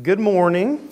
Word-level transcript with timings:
Good 0.00 0.20
morning. 0.20 0.88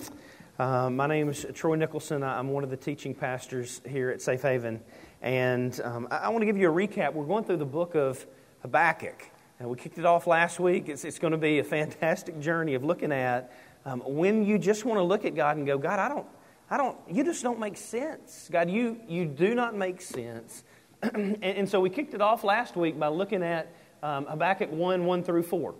Uh, 0.59 0.87
my 0.91 1.07
name 1.07 1.27
is 1.29 1.43
Troy 1.55 1.73
Nicholson. 1.75 2.21
I'm 2.21 2.49
one 2.49 2.63
of 2.63 2.69
the 2.69 2.77
teaching 2.77 3.15
pastors 3.15 3.81
here 3.89 4.11
at 4.11 4.21
Safe 4.21 4.43
Haven. 4.43 4.79
And 5.23 5.81
um, 5.83 6.07
I, 6.11 6.17
I, 6.17 6.29
want 6.29 6.43
to 6.43 6.45
give 6.45 6.55
you 6.55 6.69
a 6.69 6.73
recap. 6.73 7.13
We're 7.13 7.25
going 7.25 7.43
through 7.43 7.57
the 7.57 7.65
book 7.65 7.95
of 7.95 8.23
Habakkuk. 8.61 9.27
And 9.59 9.69
we 9.71 9.75
kicked 9.75 9.97
it 9.97 10.05
off 10.05 10.27
last 10.27 10.59
week. 10.59 10.87
It's, 10.87 11.03
it's 11.03 11.17
going 11.17 11.31
to 11.31 11.39
be 11.39 11.57
a 11.57 11.63
fantastic 11.63 12.39
journey 12.39 12.75
of 12.75 12.83
looking 12.83 13.11
at 13.11 13.51
um, 13.85 14.01
when 14.01 14.45
you 14.45 14.59
just 14.59 14.85
want 14.85 14.99
to 14.99 15.03
look 15.03 15.25
at 15.25 15.33
God 15.33 15.57
and 15.57 15.65
go, 15.65 15.79
God, 15.79 15.97
I 15.97 16.07
don't, 16.07 16.27
I 16.69 16.77
don't, 16.77 16.95
you 17.09 17.23
just 17.23 17.41
don't 17.41 17.59
make 17.59 17.77
sense. 17.77 18.49
God, 18.51 18.69
you, 18.69 18.99
you 19.07 19.25
do 19.25 19.55
not 19.55 19.73
make 19.75 19.99
sense. 19.99 20.63
and, 21.01 21.43
and, 21.43 21.67
so 21.67 21.79
we 21.79 21.89
kicked 21.89 22.13
it 22.13 22.21
off 22.21 22.43
last 22.43 22.75
week 22.75 22.99
by 22.99 23.07
looking 23.07 23.41
at 23.41 23.73
um, 24.03 24.27
Habakkuk 24.27 24.69
1 24.71 25.05
1 25.05 25.23
through 25.23 25.43
4. 25.43 25.73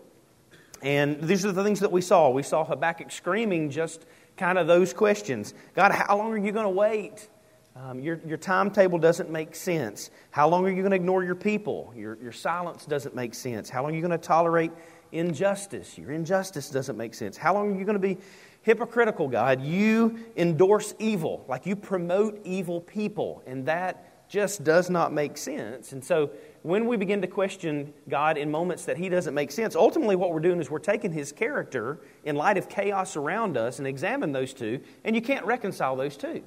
And 0.81 1.21
these 1.21 1.45
are 1.45 1.51
the 1.51 1.63
things 1.63 1.79
that 1.81 1.91
we 1.91 2.01
saw. 2.01 2.29
We 2.29 2.43
saw 2.43 2.63
Habakkuk 2.65 3.11
screaming 3.11 3.69
just 3.69 4.05
kind 4.37 4.57
of 4.57 4.67
those 4.67 4.93
questions 4.93 5.53
God, 5.75 5.91
how 5.91 6.17
long 6.17 6.31
are 6.31 6.37
you 6.37 6.51
going 6.51 6.65
to 6.65 6.69
wait? 6.69 7.27
Um, 7.75 7.99
your, 7.99 8.19
your 8.25 8.37
timetable 8.37 8.99
doesn't 8.99 9.29
make 9.29 9.55
sense. 9.55 10.11
How 10.31 10.49
long 10.49 10.65
are 10.65 10.69
you 10.69 10.81
going 10.81 10.91
to 10.91 10.95
ignore 10.95 11.23
your 11.23 11.35
people? 11.35 11.93
Your, 11.95 12.17
your 12.21 12.33
silence 12.33 12.85
doesn't 12.85 13.15
make 13.15 13.33
sense. 13.33 13.69
How 13.69 13.81
long 13.83 13.93
are 13.93 13.95
you 13.95 14.01
going 14.01 14.11
to 14.11 14.17
tolerate 14.17 14.71
injustice? 15.13 15.97
Your 15.97 16.11
injustice 16.11 16.69
doesn't 16.69 16.97
make 16.97 17.13
sense. 17.13 17.37
How 17.37 17.53
long 17.53 17.73
are 17.73 17.79
you 17.79 17.85
going 17.85 17.99
to 17.99 17.99
be 17.99 18.17
hypocritical, 18.61 19.29
God? 19.29 19.61
You 19.61 20.19
endorse 20.35 20.93
evil, 20.99 21.45
like 21.47 21.65
you 21.65 21.77
promote 21.77 22.41
evil 22.43 22.81
people, 22.81 23.41
and 23.47 23.65
that 23.67 24.27
just 24.27 24.65
does 24.65 24.89
not 24.89 25.13
make 25.13 25.37
sense. 25.37 25.93
And 25.93 26.03
so 26.03 26.31
when 26.63 26.85
we 26.85 26.97
begin 26.97 27.21
to 27.21 27.27
question 27.27 27.93
God 28.07 28.37
in 28.37 28.51
moments 28.51 28.85
that 28.85 28.97
He 28.97 29.09
doesn't 29.09 29.33
make 29.33 29.51
sense, 29.51 29.75
ultimately 29.75 30.15
what 30.15 30.31
we're 30.31 30.39
doing 30.39 30.59
is 30.59 30.69
we're 30.69 30.79
taking 30.79 31.11
His 31.11 31.31
character 31.31 31.99
in 32.23 32.35
light 32.35 32.57
of 32.57 32.69
chaos 32.69 33.15
around 33.15 33.57
us 33.57 33.79
and 33.79 33.87
examine 33.87 34.31
those 34.31 34.53
two, 34.53 34.81
and 35.03 35.15
you 35.15 35.21
can't 35.21 35.45
reconcile 35.45 35.95
those 35.95 36.17
two. 36.17 36.43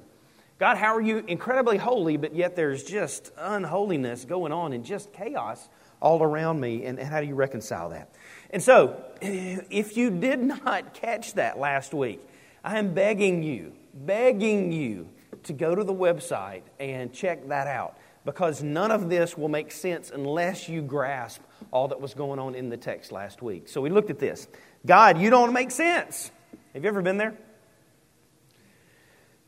God, 0.57 0.77
how 0.77 0.95
are 0.95 1.01
you 1.01 1.23
incredibly 1.27 1.77
holy, 1.77 2.15
but 2.15 2.33
yet 2.33 2.55
there's 2.55 2.83
just 2.83 3.31
unholiness 3.37 4.23
going 4.23 4.53
on 4.53 4.71
and 4.71 4.85
just 4.85 5.11
chaos 5.11 5.67
all 6.01 6.23
around 6.23 6.61
me, 6.61 6.85
and, 6.85 6.97
and 6.97 7.09
how 7.09 7.19
do 7.19 7.27
you 7.27 7.35
reconcile 7.35 7.89
that? 7.89 8.13
And 8.51 8.63
so, 8.63 9.01
if 9.21 9.97
you 9.97 10.11
did 10.11 10.39
not 10.39 10.93
catch 10.93 11.33
that 11.33 11.59
last 11.59 11.93
week, 11.93 12.21
I 12.63 12.79
am 12.79 12.93
begging 12.93 13.43
you, 13.43 13.73
begging 13.93 14.71
you 14.71 15.09
to 15.43 15.53
go 15.53 15.75
to 15.75 15.83
the 15.83 15.93
website 15.93 16.63
and 16.79 17.13
check 17.13 17.49
that 17.49 17.67
out 17.67 17.97
because 18.25 18.63
none 18.63 18.91
of 18.91 19.09
this 19.09 19.37
will 19.37 19.49
make 19.49 19.71
sense 19.71 20.11
unless 20.11 20.67
you 20.67 20.81
grasp 20.81 21.41
all 21.71 21.87
that 21.89 22.01
was 22.01 22.13
going 22.13 22.39
on 22.39 22.55
in 22.55 22.69
the 22.69 22.77
text 22.77 23.11
last 23.11 23.41
week. 23.41 23.69
So 23.69 23.81
we 23.81 23.89
looked 23.89 24.09
at 24.09 24.19
this. 24.19 24.47
God, 24.85 25.19
you 25.19 25.29
don't 25.29 25.53
make 25.53 25.71
sense. 25.71 26.31
Have 26.73 26.83
you 26.83 26.89
ever 26.89 27.01
been 27.01 27.17
there? 27.17 27.35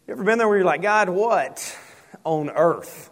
You 0.07 0.13
ever 0.13 0.23
been 0.23 0.37
there 0.37 0.47
where 0.47 0.57
you're 0.57 0.65
like, 0.65 0.81
God, 0.81 1.09
what 1.09 1.77
on 2.23 2.49
earth? 2.49 3.09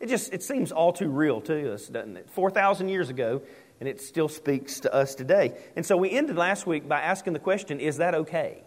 It 0.00 0.08
just 0.08 0.34
it 0.34 0.42
seems 0.42 0.72
all 0.72 0.92
too 0.92 1.08
real 1.08 1.40
to 1.42 1.72
us, 1.72 1.86
doesn't 1.86 2.16
it? 2.16 2.28
4,000 2.30 2.88
years 2.90 3.08
ago, 3.08 3.40
and 3.80 3.88
it 3.88 4.00
still 4.00 4.28
speaks 4.28 4.80
to 4.80 4.92
us 4.92 5.14
today. 5.14 5.56
And 5.76 5.86
so 5.86 5.96
we 5.96 6.10
ended 6.10 6.36
last 6.36 6.66
week 6.66 6.86
by 6.86 7.00
asking 7.00 7.32
the 7.32 7.38
question, 7.38 7.80
is 7.80 7.98
that 7.98 8.14
okay? 8.14 8.62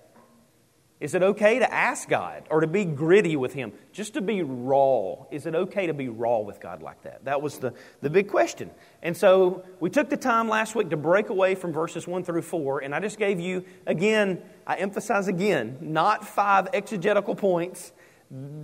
Is 0.99 1.15
it 1.15 1.23
okay 1.23 1.59
to 1.59 1.73
ask 1.73 2.09
God 2.09 2.43
or 2.49 2.59
to 2.59 2.67
be 2.67 2.83
gritty 2.83 3.37
with 3.37 3.53
Him? 3.53 3.71
Just 3.93 4.15
to 4.15 4.21
be 4.21 4.43
raw. 4.43 5.25
Is 5.31 5.45
it 5.45 5.55
okay 5.55 5.87
to 5.87 5.93
be 5.93 6.09
raw 6.09 6.39
with 6.39 6.59
God 6.59 6.81
like 6.81 7.03
that? 7.03 7.23
That 7.23 7.41
was 7.41 7.57
the, 7.57 7.73
the 8.01 8.09
big 8.09 8.27
question. 8.27 8.69
And 9.01 9.15
so 9.15 9.63
we 9.79 9.89
took 9.89 10.09
the 10.09 10.17
time 10.17 10.49
last 10.49 10.75
week 10.75 10.89
to 10.89 10.97
break 10.97 11.29
away 11.29 11.55
from 11.55 11.71
verses 11.71 12.05
1 12.05 12.25
through 12.25 12.41
4, 12.41 12.83
and 12.83 12.93
I 12.93 12.99
just 12.99 13.17
gave 13.17 13.39
you, 13.39 13.63
again, 13.85 14.41
I 14.67 14.75
emphasize 14.75 15.29
again, 15.29 15.77
not 15.79 16.27
five 16.27 16.67
exegetical 16.73 17.33
points, 17.33 17.93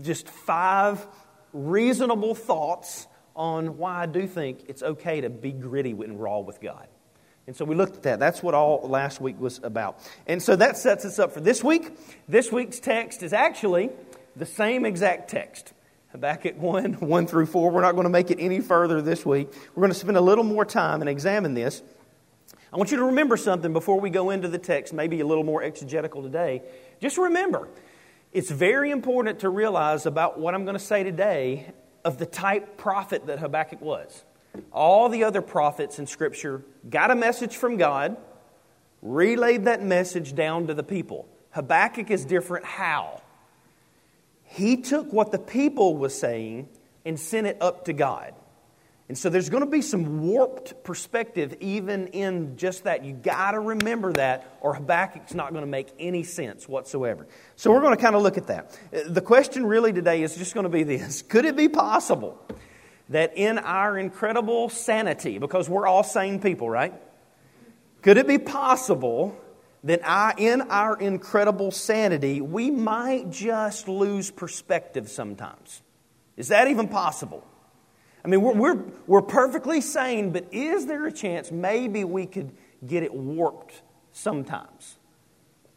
just 0.02 0.28
five 0.28 1.08
reasonable 1.53 2.36
thoughts 2.36 3.08
on 3.33 3.78
why 3.78 4.03
I 4.03 4.06
do 4.07 4.28
think 4.28 4.66
it's 4.67 4.84
okay 4.84 5.22
to 5.22 5.29
be 5.29 5.53
gritty 5.53 5.91
and 5.91 6.19
raw 6.19 6.40
with 6.40 6.59
God. 6.59 6.88
And 7.47 7.56
so 7.56 7.63
we 7.63 7.75
looked 7.75 7.97
at 7.97 8.03
that. 8.03 8.19
That's 8.19 8.41
what 8.41 8.56
all 8.56 8.88
last 8.88 9.22
week 9.22 9.39
was 9.39 9.59
about. 9.61 10.00
And 10.25 10.41
so 10.41 10.56
that 10.56 10.78
sets 10.78 11.06
us 11.06 11.19
up 11.19 11.31
for 11.31 11.41
this 11.41 11.63
week. 11.63 11.95
This 12.28 12.51
week's 12.51 12.79
text 12.79 13.22
is 13.22 13.33
actually 13.33 13.91
the 14.35 14.45
same 14.45 14.85
exact 14.85 15.29
text. 15.29 15.73
Habakkuk 16.11 16.57
1, 16.57 16.94
1 17.00 17.28
through 17.28 17.45
4. 17.45 17.72
We're 17.72 17.81
not 17.81 17.91
going 17.91 18.05
to 18.05 18.09
make 18.09 18.31
it 18.31 18.39
any 18.39 18.61
further 18.61 19.01
this 19.01 19.25
week. 19.25 19.53
We're 19.75 19.81
going 19.81 19.94
to 19.94 20.00
spend 20.00 20.17
a 20.17 20.22
little 20.22 20.44
more 20.44 20.66
time 20.66 21.01
and 21.01 21.09
examine 21.09 21.53
this. 21.53 21.84
I 22.73 22.78
want 22.78 22.91
you 22.91 22.97
to 22.97 23.05
remember 23.05 23.38
something 23.38 23.73
before 23.73 24.00
we 24.00 24.09
go 24.09 24.31
into 24.31 24.47
the 24.47 24.57
text, 24.57 24.91
maybe 24.91 25.19
a 25.19 25.25
little 25.25 25.44
more 25.44 25.63
exegetical 25.63 26.23
today. 26.23 26.61
Just 27.00 27.17
remember, 27.17 27.69
it's 28.34 28.51
very 28.51 28.91
important 28.91 29.39
to 29.39 29.50
realize 29.50 30.05
about 30.05 30.39
what 30.39 30.55
I'm 30.55 30.66
going 30.66 30.75
to 30.78 30.84
say 30.84 31.03
today 31.03 31.72
of 32.03 32.17
the 32.17 32.25
type 32.25 32.75
prophet 32.75 33.28
that 33.28 33.39
Habakkuk 33.39 33.81
was. 33.81 34.25
All 34.71 35.09
the 35.09 35.23
other 35.23 35.41
prophets 35.41 35.99
in 35.99 36.07
Scripture 36.07 36.63
got 36.89 37.11
a 37.11 37.16
message 37.16 37.57
from 37.57 37.77
God, 37.77 38.17
relayed 39.01 39.66
that 39.66 39.83
message 39.83 40.35
down 40.35 40.67
to 40.67 40.73
the 40.73 40.83
people. 40.83 41.27
Habakkuk 41.51 42.11
is 42.11 42.25
different. 42.25 42.66
How? 42.66 43.21
He 44.43 44.77
took 44.77 45.11
what 45.11 45.31
the 45.31 45.39
people 45.39 45.97
was 45.97 46.17
saying 46.17 46.69
and 47.05 47.19
sent 47.19 47.47
it 47.47 47.57
up 47.61 47.85
to 47.85 47.93
God. 47.93 48.33
And 49.07 49.16
so 49.16 49.29
there's 49.29 49.49
going 49.49 49.63
to 49.63 49.69
be 49.69 49.83
some 49.83 50.21
warped 50.21 50.83
perspective 50.83 51.55
even 51.59 52.07
in 52.07 52.57
just 52.57 52.85
that. 52.85 53.05
You 53.05 53.13
got 53.13 53.51
to 53.51 53.59
remember 53.59 54.13
that, 54.13 54.57
or 54.61 54.73
Habakkuk's 54.73 55.35
not 55.35 55.51
going 55.51 55.63
to 55.63 55.69
make 55.69 55.89
any 55.99 56.23
sense 56.23 56.67
whatsoever. 56.67 57.27
So 57.55 57.72
we're 57.72 57.81
going 57.81 57.95
to 57.95 58.01
kind 58.01 58.16
of 58.16 58.23
look 58.23 58.37
at 58.37 58.47
that. 58.47 58.75
The 59.05 59.22
question 59.22 59.66
really 59.67 59.93
today 59.93 60.23
is 60.23 60.35
just 60.35 60.55
going 60.55 60.63
to 60.63 60.69
be 60.69 60.83
this 60.83 61.22
Could 61.22 61.45
it 61.45 61.55
be 61.55 61.69
possible 61.69 62.43
that 63.09 63.38
in 63.38 63.59
our 63.59 63.97
incredible 63.97 64.69
sanity, 64.69 65.38
because 65.38 65.69
we're 65.69 65.88
all 65.88 66.03
sane 66.03 66.39
people, 66.39 66.69
right? 66.69 66.93
Could 68.01 68.17
it 68.17 68.27
be 68.27 68.38
possible 68.38 69.38
that 69.83 70.01
I, 70.03 70.33
in 70.38 70.61
our 70.61 70.97
incredible 70.97 71.71
sanity, 71.71 72.41
we 72.41 72.71
might 72.71 73.29
just 73.29 73.88
lose 73.88 74.31
perspective 74.31 75.09
sometimes? 75.09 75.81
Is 76.38 76.47
that 76.49 76.67
even 76.67 76.88
possible? 76.88 77.45
I 78.23 78.27
mean, 78.27 78.41
we're, 78.41 78.53
we're, 78.53 78.83
we're 79.05 79.22
perfectly 79.22 79.81
sane, 79.81 80.31
but 80.31 80.47
is 80.51 80.87
there 80.87 81.05
a 81.05 81.11
chance 81.11 81.51
maybe 81.51 82.03
we 82.03 82.25
could 82.25 82.51
get 82.85 83.03
it 83.03 83.13
warped 83.13 83.81
sometimes? 84.11 84.97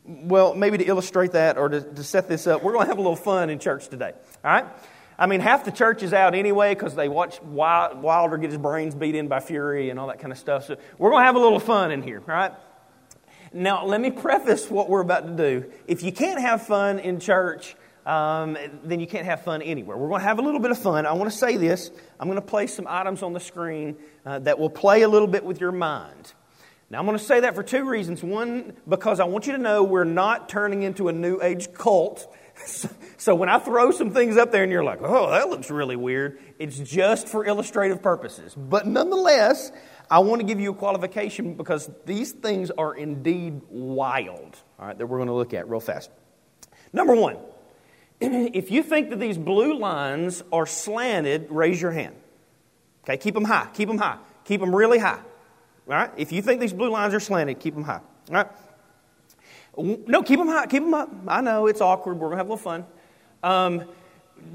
Well, 0.05 0.55
maybe 0.55 0.79
to 0.79 0.85
illustrate 0.85 1.33
that 1.33 1.59
or 1.59 1.69
to, 1.69 1.83
to 1.83 2.03
set 2.03 2.29
this 2.29 2.47
up, 2.47 2.63
we're 2.63 2.73
going 2.73 2.87
to 2.87 2.89
have 2.89 2.97
a 2.97 3.03
little 3.03 3.17
fun 3.17 3.51
in 3.51 3.59
church 3.59 3.89
today. 3.89 4.13
All 4.43 4.51
right? 4.51 4.65
I 5.19 5.27
mean, 5.27 5.41
half 5.41 5.65
the 5.65 5.73
church 5.73 6.05
is 6.05 6.13
out 6.13 6.35
anyway 6.35 6.75
because 6.75 6.95
they 6.95 7.09
watch 7.09 7.43
Wilder 7.43 8.37
get 8.37 8.51
his 8.51 8.59
brains 8.59 8.95
beat 8.95 9.17
in 9.17 9.27
by 9.27 9.41
Fury 9.41 9.91
and 9.91 9.99
all 9.99 10.07
that 10.07 10.21
kind 10.21 10.33
of 10.33 10.39
stuff. 10.39 10.67
So 10.67 10.77
we're 10.97 11.11
going 11.11 11.23
to 11.23 11.27
have 11.27 11.35
a 11.35 11.41
little 11.41 11.59
fun 11.59 11.91
in 11.91 12.03
here, 12.03 12.21
right? 12.21 12.53
Now, 13.53 13.85
let 13.85 14.01
me 14.01 14.11
preface 14.11 14.71
what 14.71 14.89
we're 14.89 15.01
about 15.01 15.27
to 15.27 15.33
do. 15.33 15.73
If 15.89 16.03
you 16.05 16.13
can't 16.13 16.41
have 16.41 16.67
fun 16.67 17.01
in 17.01 17.19
church, 17.19 17.75
um, 18.07 18.57
then 18.85 19.01
you 19.01 19.07
can't 19.07 19.25
have 19.25 19.43
fun 19.43 19.61
anywhere. 19.61 19.97
We're 19.97 20.09
going 20.09 20.21
to 20.21 20.27
have 20.27 20.39
a 20.39 20.43
little 20.43 20.61
bit 20.61 20.71
of 20.71 20.79
fun. 20.79 21.05
I 21.05 21.13
want 21.13 21.31
to 21.31 21.37
say 21.37 21.57
this. 21.57 21.91
I'm 22.21 22.29
going 22.29 22.41
to 22.41 22.47
place 22.47 22.75
some 22.75 22.87
items 22.89 23.23
on 23.23 23.33
the 23.33 23.41
screen 23.41 23.97
uh, 24.25 24.39
that 24.41 24.59
will 24.59 24.71
play 24.71 25.03
a 25.03 25.09
little 25.09 25.29
bit 25.29 25.45
with 25.45 25.61
your 25.61 25.73
mind. 25.73 26.33
Now, 26.91 27.01
I'm 27.01 27.07
going 27.07 27.19
to 27.19 27.25
say 27.25 27.41
that 27.41 27.55
for 27.55 27.63
two 27.63 27.89
reasons. 27.89 28.23
One, 28.23 28.75
because 28.89 29.19
I 29.19 29.25
want 29.25 29.47
you 29.47 29.53
to 29.53 29.59
know 29.59 29.83
we're 29.83 30.05
not 30.05 30.49
turning 30.49 30.85
into 30.85 31.09
a 31.09 31.13
New 31.13 31.41
Age 31.43 31.73
cult 31.75 32.35
so 33.17 33.35
when 33.35 33.49
I 33.49 33.59
throw 33.59 33.91
some 33.91 34.11
things 34.11 34.37
up 34.37 34.53
there 34.53 34.63
and 34.63 34.73
you're 34.73 34.85
like, 34.85 35.01
oh, 35.03 35.31
that 35.31 35.49
looks 35.49 35.71
really 35.71 35.97
weird, 35.97 36.39
it's 36.59 36.79
just 36.79 37.29
for 37.29 37.45
illustrative 37.45 38.03
purposes. 38.03 38.55
But 38.55 38.87
nonetheless, 38.87 39.73
I 40.11 40.21
want 40.21 40.41
to 40.41 40.47
give 40.47 40.61
you 40.61 40.73
a 40.73 40.75
qualification 40.75 41.55
because 41.55 41.91
these 42.07 42.33
things 42.33 42.71
are 42.71 42.95
indeed 42.95 43.61
wild, 43.69 44.57
all 44.79 44.87
right, 44.87 44.99
that 44.99 45.07
we're 45.07 45.19
going 45.19 45.29
to 45.29 45.35
look 45.35 45.55
at 45.55 45.69
real 45.69 45.81
fast. 45.81 46.11
Number 46.93 47.15
one, 47.15 47.37
if 48.21 48.71
you 48.71 48.83
think 48.83 49.11
that 49.11 49.21
these 49.21 49.39
blue 49.39 49.79
lines 49.79 50.43
are 50.53 50.67
slanted, 50.67 51.49
raise 51.51 51.81
your 51.81 51.93
hand. 51.93 52.17
Okay, 53.05 53.17
keep 53.17 53.35
them 53.35 53.45
high, 53.45 53.69
keep 53.75 53.89
them 53.89 53.99
high, 53.99 54.19
keep 54.45 54.61
them 54.61 54.75
really 54.75 54.99
high. 54.99 55.21
All 55.89 55.95
right, 55.95 56.11
if 56.17 56.33
you 56.33 56.43
think 56.43 56.61
these 56.61 56.73
blue 56.73 56.91
lines 56.91 57.15
are 57.15 57.21
slanted, 57.21 57.61
keep 57.61 57.75
them 57.75 57.85
high. 57.85 58.01
All 58.29 58.35
right. 58.35 58.49
No, 59.79 60.23
keep 60.23 60.39
them 60.39 60.49
high. 60.49 60.67
Keep 60.67 60.83
them 60.83 60.95
up. 60.95 61.11
I 61.29 61.41
know 61.41 61.67
it's 61.67 61.81
awkward. 61.81 62.15
We're 62.15 62.29
going 62.29 62.33
to 62.33 62.37
have 62.39 62.47
a 62.49 62.55
little 62.55 62.63
fun. 62.63 62.87
Um, 63.43 63.85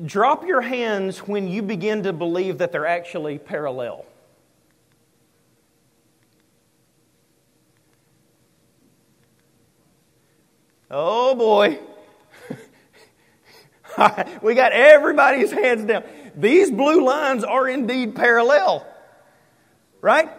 drop 0.05 0.45
your 0.45 0.61
hands 0.61 1.19
when 1.19 1.47
you 1.47 1.61
begin 1.61 2.03
to 2.03 2.13
believe 2.13 2.57
that 2.57 2.71
they're 2.71 2.85
actually 2.85 3.37
parallel. 3.37 4.05
Oh 10.91 11.33
boy. 11.35 11.79
we 14.41 14.53
got 14.53 14.73
everybody's 14.73 15.51
hands 15.51 15.85
down. 15.85 16.03
These 16.35 16.69
blue 16.69 17.03
lines 17.03 17.43
are 17.43 17.67
indeed 17.67 18.15
parallel. 18.15 18.85
Right? 20.01 20.29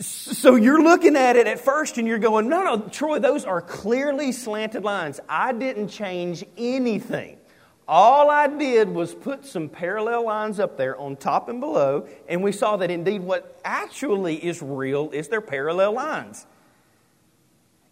So 0.00 0.56
you're 0.56 0.82
looking 0.82 1.16
at 1.16 1.36
it 1.36 1.46
at 1.46 1.60
first 1.60 1.98
and 1.98 2.08
you're 2.08 2.18
going, 2.18 2.48
no, 2.48 2.62
no, 2.62 2.80
Troy, 2.88 3.20
those 3.20 3.44
are 3.44 3.60
clearly 3.60 4.32
slanted 4.32 4.84
lines. 4.84 5.20
I 5.28 5.52
didn't 5.52 5.88
change 5.88 6.44
anything. 6.56 7.38
All 7.86 8.30
I 8.30 8.46
did 8.46 8.88
was 8.88 9.14
put 9.14 9.44
some 9.44 9.68
parallel 9.68 10.24
lines 10.24 10.58
up 10.58 10.78
there 10.78 10.98
on 10.98 11.16
top 11.16 11.48
and 11.48 11.60
below, 11.60 12.08
and 12.28 12.42
we 12.42 12.50
saw 12.50 12.78
that 12.78 12.90
indeed 12.90 13.20
what 13.20 13.60
actually 13.64 14.42
is 14.42 14.62
real 14.62 15.10
is 15.10 15.28
their 15.28 15.42
parallel 15.42 15.92
lines. 15.92 16.46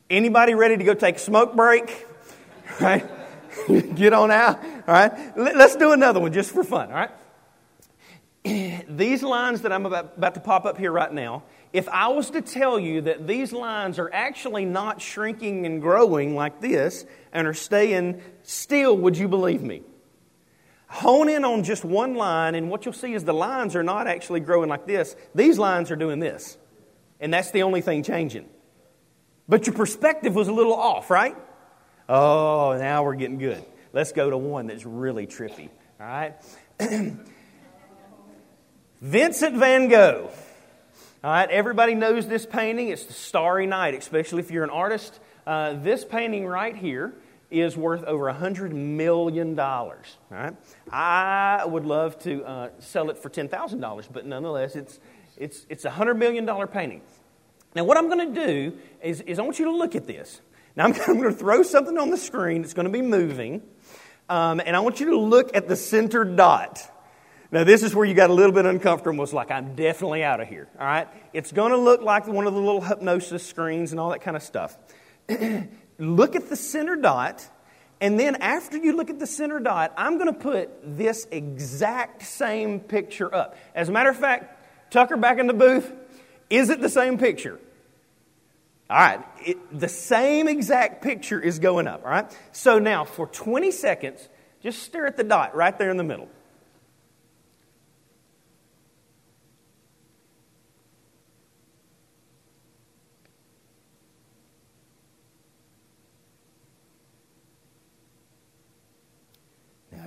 Anybody 0.09 0.55
ready 0.55 0.79
to 0.79 0.85
go 0.85 0.95
take 0.95 1.17
a 1.17 1.21
smoke 1.21 1.55
break? 1.55 2.07
Right? 2.81 3.05
Get 3.97 4.15
on 4.15 4.31
out. 4.31 4.65
All 4.65 4.95
right? 4.95 5.37
Let's 5.37 5.77
do 5.77 5.93
another 5.93 6.21
one 6.21 6.33
just 6.33 6.53
for 6.53 6.65
fun. 6.65 6.91
All 6.91 6.95
right? 6.95 7.11
These 8.89 9.23
lines 9.23 9.61
that 9.63 9.73
I'm 9.73 9.85
about, 9.85 10.15
about 10.17 10.35
to 10.35 10.41
pop 10.41 10.65
up 10.65 10.79
here 10.79 10.91
right 10.91 11.13
now, 11.13 11.43
if 11.73 11.89
I 11.89 12.09
was 12.09 12.31
to 12.31 12.43
tell 12.43 12.79
you 12.79 13.03
that 13.03 13.27
these 13.27 13.53
lines 13.53 13.99
are 13.99 14.13
actually 14.13 14.65
not 14.65 15.01
shrinking 15.01 15.65
and 15.65 15.81
growing 15.81 16.35
like 16.35 16.61
this 16.61 17.07
and 17.33 17.47
are 17.47 17.55
staying 17.55 18.21
still, 18.43 18.97
would 18.97 19.17
you 19.17 19.27
believe 19.27 19.63
me? 19.63 19.83
Hone 20.89 21.31
in 21.31 21.45
on 21.45 21.65
just 21.65 21.87
one 21.87 22.15
line, 22.15 22.55
and 22.55 22.69
what 22.69 22.85
you'll 22.85 22.93
see 22.93 23.15
is 23.15 23.25
the 23.25 23.33
lines 23.33 23.75
are 23.75 23.83
not 23.83 24.07
actually 24.07 24.41
growing 24.41 24.69
like 24.69 24.87
this. 24.87 25.17
These 25.35 25.59
lines 25.59 25.91
are 25.91 25.97
doing 25.97 26.19
this. 26.19 26.59
And 27.19 27.33
that's 27.33 27.51
the 27.53 27.63
only 27.63 27.81
thing 27.81 28.03
changing. 28.03 28.47
But 29.49 29.67
your 29.67 29.75
perspective 29.75 30.35
was 30.35 30.49
a 30.49 30.53
little 30.53 30.75
off, 30.75 31.09
right? 31.09 31.35
Oh, 32.09 32.77
now 32.79 33.05
we're 33.05 33.15
getting 33.15 33.39
good. 33.39 33.65
Let's 33.95 34.13
go 34.13 34.29
to 34.29 34.37
one 34.37 34.67
that's 34.67 34.85
really 34.85 35.27
trippy. 35.27 35.71
All 35.99 36.07
right? 36.07 36.35
Vincent 39.01 39.57
van 39.57 39.89
Gogh. 39.89 40.31
All 41.25 41.31
right, 41.31 41.49
everybody 41.51 41.95
knows 41.95 42.27
this 42.27 42.47
painting. 42.47 42.89
It's 42.89 43.05
the 43.05 43.13
Starry 43.13 43.65
Night, 43.65 43.95
especially 43.95 44.41
if 44.41 44.51
you're 44.51 44.65
an 44.65 44.71
artist. 44.71 45.21
Uh, 45.47 45.75
this 45.75 46.05
painting 46.05 46.49
right 46.49 46.75
here 46.75 47.15
is 47.49 47.77
worth 47.77 48.03
over 48.03 48.29
a 48.29 48.35
$100 48.35 48.73
million. 48.73 49.57
All 49.57 49.95
right? 50.33 50.57
I 50.91 51.65
would 51.65 51.85
love 51.85 52.19
to 52.25 52.43
uh, 52.43 52.71
sell 52.81 53.09
it 53.09 53.19
for 53.19 53.31
$10,000, 53.31 54.09
but 54.13 54.27
nonetheless, 54.27 54.75
it's, 54.75 54.99
it's, 55.37 55.65
it's 55.69 55.85
a 55.85 55.91
$100 55.91 56.17
million 56.17 56.45
painting. 56.67 57.03
Now, 57.77 57.85
what 57.85 57.99
I'm 57.99 58.09
going 58.09 58.35
to 58.35 58.45
do 58.45 58.79
is, 59.01 59.21
is 59.21 59.39
I 59.39 59.43
want 59.43 59.61
you 59.61 59.67
to 59.67 59.77
look 59.77 59.95
at 59.95 60.09
this. 60.09 60.41
Now, 60.75 60.87
I'm, 60.87 60.95
I'm 61.07 61.21
going 61.21 61.33
to 61.33 61.39
throw 61.39 61.63
something 61.63 61.99
on 61.99 62.11
the 62.11 62.17
screen 62.17 62.63
that's 62.63 62.75
going 62.75 62.87
to 62.87 62.93
be 62.93 63.01
moving, 63.01 63.63
um, 64.29 64.61
and 64.67 64.75
I 64.75 64.81
want 64.81 64.99
you 64.99 65.07
to 65.11 65.21
look 65.21 65.55
at 65.55 65.69
the 65.69 65.77
center 65.77 66.25
dot. 66.25 66.81
Now, 67.53 67.65
this 67.65 67.83
is 67.83 67.95
where 67.95 68.07
you 68.07 68.15
got 68.15 68.31
a 68.31 68.33
little 68.33 68.53
bit 68.53 68.65
uncomfortable. 68.65 69.23
It's 69.23 69.35
like, 69.35 69.51
I'm 69.51 69.75
definitely 69.75 70.25
out 70.25 70.41
of 70.41 70.49
here. 70.49 70.69
All 70.81 70.87
right? 70.87 71.07
It's 71.35 71.53
going 71.53 71.73
to 71.73 71.77
look 71.77 72.01
like 72.01 72.27
one 72.27 72.47
of 72.47 72.55
the 72.55 72.61
little 72.61 72.81
hypnosis 72.81 73.47
screens 73.47 73.93
and 73.93 74.01
all 74.01 74.09
that 74.11 74.23
kind 74.23 74.39
of 74.39 74.43
stuff. 74.43 74.77
look 75.99 76.35
at 76.35 76.49
the 76.49 76.57
center 76.57 76.97
dot, 76.97 77.47
and 78.01 78.19
then 78.19 78.37
after 78.37 78.79
you 78.79 78.97
look 78.97 79.11
at 79.11 79.19
the 79.19 79.27
center 79.27 79.61
dot, 79.61 79.93
I'm 79.99 80.17
going 80.17 80.33
to 80.33 80.41
put 80.41 80.71
this 80.97 81.29
exact 81.31 82.23
same 82.23 82.81
picture 82.81 83.33
up. 83.33 83.55
As 83.75 83.91
a 83.91 83.93
matter 83.93 84.09
of 84.09 84.17
fact, 84.17 84.91
Tucker 84.91 85.19
back 85.19 85.39
in 85.39 85.47
the 85.47 85.55
booth, 85.55 85.93
is 86.49 86.71
it 86.71 86.81
the 86.81 86.89
same 86.89 87.19
picture? 87.19 87.61
All 88.89 88.97
right, 88.97 89.21
it, 89.45 89.79
the 89.79 89.89
same 89.89 90.49
exact 90.49 91.03
picture 91.03 91.39
is 91.39 91.59
going 91.59 91.87
up, 91.87 92.03
all 92.03 92.11
right? 92.11 92.39
So 92.53 92.79
now, 92.79 93.05
for 93.05 93.27
20 93.27 93.71
seconds, 93.71 94.27
just 94.63 94.83
stare 94.83 95.07
at 95.07 95.19
the 95.19 95.25
dot 95.25 95.55
right 95.55 95.77
there 95.79 95.91
in 95.91 95.99
the 95.99 96.03
middle. 96.03 96.29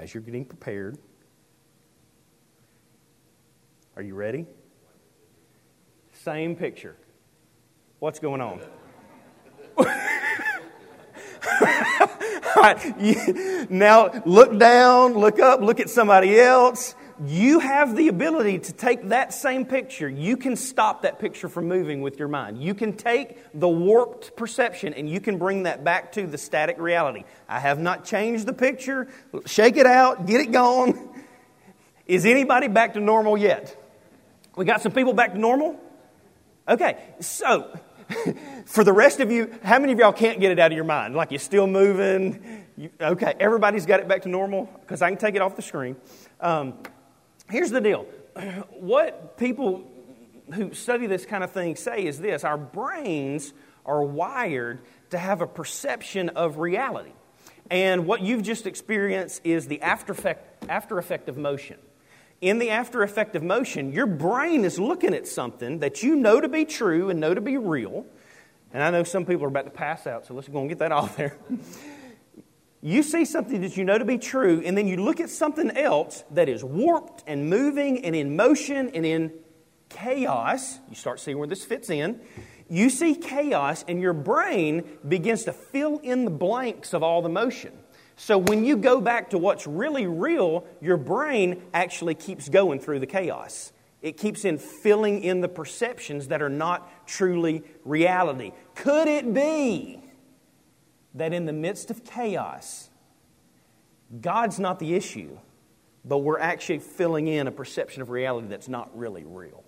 As 0.06 0.14
you're 0.14 0.22
getting 0.22 0.46
prepared, 0.46 1.00
are 3.96 4.04
you 4.04 4.14
ready? 4.14 4.46
Same 6.14 6.56
picture. 6.56 6.96
What's 7.98 8.20
going 8.20 8.40
on? 8.40 8.62
now 13.72 14.12
look 14.28 14.60
down, 14.60 15.16
look 15.16 15.40
up, 15.40 15.62
look 15.62 15.80
at 15.80 15.90
somebody 15.90 16.40
else. 16.40 16.94
You 17.24 17.60
have 17.60 17.96
the 17.96 18.10
ability 18.10 18.60
to 18.60 18.74
take 18.74 19.10
that 19.10 19.34
same 19.34 19.66
picture. 19.66 20.10
You 20.10 20.36
can 20.36 20.56
stop 20.56 21.04
that 21.04 21.20
picture 21.20 21.48
from 21.48 21.68
moving 21.68 22.02
with 22.02 22.20
your 22.20 22.28
mind. 22.28 22.62
You 22.62 22.74
can 22.74 22.94
take 22.94 23.38
the 23.54 23.70
warped 23.70 24.36
perception 24.36 24.94
and 24.94 25.10
you 25.10 25.22
can 25.22 25.38
bring 25.38 25.64
that 25.64 25.84
back 25.84 26.12
to 26.14 26.28
the 26.28 26.38
static 26.38 26.78
reality. 26.78 27.24
I 27.48 27.60
have 27.60 27.80
not 27.80 28.04
changed 28.04 28.46
the 28.46 28.54
picture. 28.54 29.08
Shake 29.46 29.78
it 29.78 29.86
out, 29.86 30.26
get 30.26 30.42
it 30.42 30.52
gone. 30.52 31.10
Is 32.06 32.26
anybody 32.26 32.68
back 32.68 32.94
to 32.94 33.00
normal 33.00 33.38
yet? 33.38 33.82
We 34.56 34.66
got 34.66 34.82
some 34.82 34.92
people 34.92 35.14
back 35.14 35.34
to 35.34 35.40
normal? 35.40 35.80
Okay, 36.68 36.98
so 37.20 37.80
for 38.66 38.84
the 38.84 38.94
rest 38.94 39.20
of 39.20 39.32
you, 39.32 39.54
how 39.64 39.80
many 39.80 39.94
of 39.94 40.00
y'all 40.00 40.14
can't 40.14 40.40
get 40.40 40.52
it 40.52 40.60
out 40.60 40.72
of 40.72 40.76
your 40.76 40.86
mind? 40.86 41.16
Like 41.16 41.32
you're 41.32 41.40
still 41.40 41.68
moving? 41.68 42.66
You, 42.78 42.90
okay, 43.00 43.34
everybody's 43.40 43.86
got 43.86 44.02
it 44.02 44.08
back 44.08 44.24
to 44.24 44.30
normal 44.30 44.70
because 44.82 45.02
I 45.02 45.10
can 45.10 45.18
take 45.18 45.36
it 45.36 45.42
off 45.42 45.56
the 45.56 45.62
screen. 45.62 45.96
Um, 46.42 46.74
here's 47.50 47.72
the 47.72 47.82
deal 47.82 48.06
what 48.72 49.38
people 49.38 49.90
who 50.54 50.74
study 50.74 51.08
this 51.08 51.26
kind 51.26 51.44
of 51.44 51.52
thing 51.52 51.76
say 51.76 52.06
is 52.06 52.20
this 52.20 52.44
our 52.44 52.58
brains 52.58 53.54
are 53.86 54.04
wired 54.04 54.80
to 55.12 55.18
have 55.18 55.42
a 55.42 55.48
perception 55.48 56.30
of 56.30 56.58
reality. 56.58 57.12
And 57.70 58.06
what 58.06 58.22
you've 58.22 58.44
just 58.44 58.68
experienced 58.68 59.42
is 59.44 59.68
the 59.68 59.82
after 59.82 60.14
effect, 60.14 60.66
after 60.70 61.00
effect 61.00 61.30
of 61.30 61.38
motion 61.38 61.78
in 62.42 62.60
the 62.60 62.70
after 62.70 63.02
effect 63.04 63.36
of 63.36 63.44
motion, 63.44 63.92
your 63.92 64.06
brain 64.06 64.66
is 64.66 64.80
looking 64.80 65.14
at 65.14 65.28
something 65.28 65.80
that 65.80 66.04
you 66.04 66.16
know 66.16 66.40
to 66.40 66.48
be 66.48 66.66
true 66.66 67.10
and 67.10 67.20
know 67.20 67.34
to 67.34 67.42
be 67.42 67.58
real. 67.58 68.06
And 68.74 68.84
I 68.84 68.92
know 68.92 69.04
some 69.04 69.26
people 69.26 69.46
are 69.46 69.48
about 69.48 69.66
to 69.66 69.72
pass 69.72 70.06
out, 70.06 70.26
so 70.26 70.34
let's 70.34 70.48
go 70.48 70.60
and 70.60 70.70
get 70.70 70.80
that 70.80 70.92
off 70.92 71.16
there. 71.18 71.38
You 72.86 73.02
see 73.02 73.26
something 73.26 73.62
that 73.62 73.78
you 73.78 73.84
know 73.84 73.98
to 73.98 74.06
be 74.06 74.20
true, 74.20 74.62
and 74.64 74.78
then 74.78 74.86
you 74.86 74.98
look 74.98 75.20
at 75.20 75.32
something 75.32 75.72
else 75.72 76.24
that 76.30 76.48
is 76.48 76.64
warped 76.64 77.24
and 77.26 77.50
moving 77.50 78.06
and 78.06 78.16
in 78.16 78.36
motion 78.36 78.92
and 78.94 79.04
in 79.04 79.34
chaos. 79.90 80.78
You 80.88 80.96
start 80.96 81.20
seeing 81.20 81.40
where 81.40 81.48
this 81.48 81.66
fits 81.66 81.90
in. 81.90 82.22
You 82.70 82.92
see 82.92 83.16
chaos, 83.16 83.84
and 83.88 84.00
your 84.00 84.14
brain 84.14 84.84
begins 85.08 85.46
to 85.46 85.52
fill 85.52 85.98
in 85.98 86.26
the 86.26 86.32
blanks 86.32 86.94
of 86.94 87.02
all 87.02 87.24
the 87.24 87.30
motion. 87.30 87.72
So 88.18 88.38
when 88.38 88.64
you 88.64 88.78
go 88.78 89.02
back 89.02 89.32
to 89.32 89.40
what's 89.40 89.66
really 89.66 90.06
real, 90.06 90.68
your 90.80 90.98
brain 90.98 91.64
actually 91.74 92.14
keeps 92.14 92.50
going 92.50 92.80
through 92.80 93.00
the 93.00 93.08
chaos. 93.08 93.74
It 94.04 94.18
keeps 94.18 94.46
in 94.46 94.60
filling 94.60 95.24
in 95.24 95.42
the 95.42 95.50
perceptions 95.50 96.28
that 96.28 96.44
are 96.44 96.50
not 96.50 97.08
truly 97.08 97.64
reality. 97.84 98.52
Could 98.76 99.08
it 99.08 99.34
be 99.34 100.05
that 101.16 101.34
in 101.34 101.46
the 101.46 101.54
midst 101.54 101.90
of 101.90 102.04
chaos, 102.04 102.90
God's 104.22 104.60
not 104.60 104.80
the 104.80 104.94
issue, 104.94 105.38
but 106.04 106.20
we're 106.20 106.40
actually 106.40 106.80
filling 106.80 107.28
in 107.28 107.48
a 107.48 107.52
perception 107.52 108.02
of 108.02 108.10
reality 108.10 108.48
that's 108.48 108.68
not 108.68 108.96
really 108.98 109.24
real? 109.24 109.64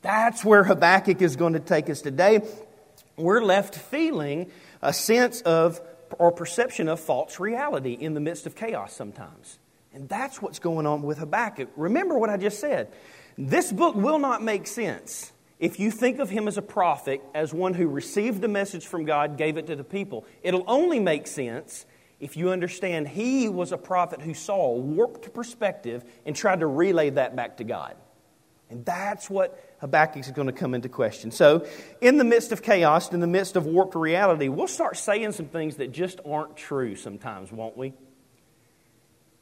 That's 0.00 0.44
where 0.44 0.64
Habakkuk 0.64 1.22
is 1.22 1.36
going 1.36 1.52
to 1.52 1.60
take 1.60 1.88
us 1.88 2.02
today. 2.02 2.40
We're 3.16 3.42
left 3.42 3.76
feeling 3.76 4.50
a 4.80 4.92
sense 4.92 5.40
of 5.42 5.80
or 6.18 6.32
perception 6.32 6.88
of 6.88 7.00
false 7.00 7.40
reality 7.40 7.92
in 7.92 8.14
the 8.14 8.20
midst 8.20 8.46
of 8.46 8.54
chaos 8.54 8.92
sometimes. 8.92 9.58
And 9.94 10.08
that's 10.08 10.42
what's 10.42 10.58
going 10.58 10.86
on 10.86 11.02
with 11.02 11.18
Habakkuk. 11.18 11.70
Remember 11.76 12.18
what 12.18 12.30
I 12.30 12.36
just 12.36 12.60
said. 12.60 12.92
This 13.38 13.72
book 13.72 13.94
will 13.94 14.18
not 14.18 14.42
make 14.42 14.66
sense 14.66 15.32
if 15.62 15.78
you 15.78 15.92
think 15.92 16.18
of 16.18 16.28
him 16.28 16.48
as 16.48 16.58
a 16.58 16.62
prophet, 16.62 17.22
as 17.36 17.54
one 17.54 17.72
who 17.72 17.86
received 17.86 18.42
a 18.42 18.48
message 18.48 18.84
from 18.84 19.04
God, 19.04 19.38
gave 19.38 19.56
it 19.56 19.68
to 19.68 19.76
the 19.76 19.84
people. 19.84 20.26
It'll 20.42 20.64
only 20.66 20.98
make 20.98 21.28
sense 21.28 21.86
if 22.18 22.36
you 22.36 22.50
understand 22.50 23.06
he 23.06 23.48
was 23.48 23.70
a 23.70 23.78
prophet 23.78 24.20
who 24.20 24.34
saw 24.34 24.74
a 24.74 24.76
warped 24.76 25.32
perspective 25.32 26.02
and 26.26 26.34
tried 26.34 26.60
to 26.60 26.66
relay 26.66 27.10
that 27.10 27.36
back 27.36 27.58
to 27.58 27.64
God. 27.64 27.94
And 28.70 28.84
that's 28.84 29.30
what 29.30 29.76
Habakkuk 29.80 30.24
is 30.24 30.32
going 30.32 30.48
to 30.48 30.52
come 30.52 30.74
into 30.74 30.88
question. 30.88 31.30
So, 31.30 31.64
in 32.00 32.18
the 32.18 32.24
midst 32.24 32.50
of 32.50 32.60
chaos, 32.60 33.12
in 33.12 33.20
the 33.20 33.28
midst 33.28 33.54
of 33.54 33.64
warped 33.64 33.94
reality, 33.94 34.48
we'll 34.48 34.66
start 34.66 34.96
saying 34.96 35.30
some 35.30 35.46
things 35.46 35.76
that 35.76 35.92
just 35.92 36.18
aren't 36.26 36.56
true 36.56 36.96
sometimes, 36.96 37.52
won't 37.52 37.76
we? 37.76 37.92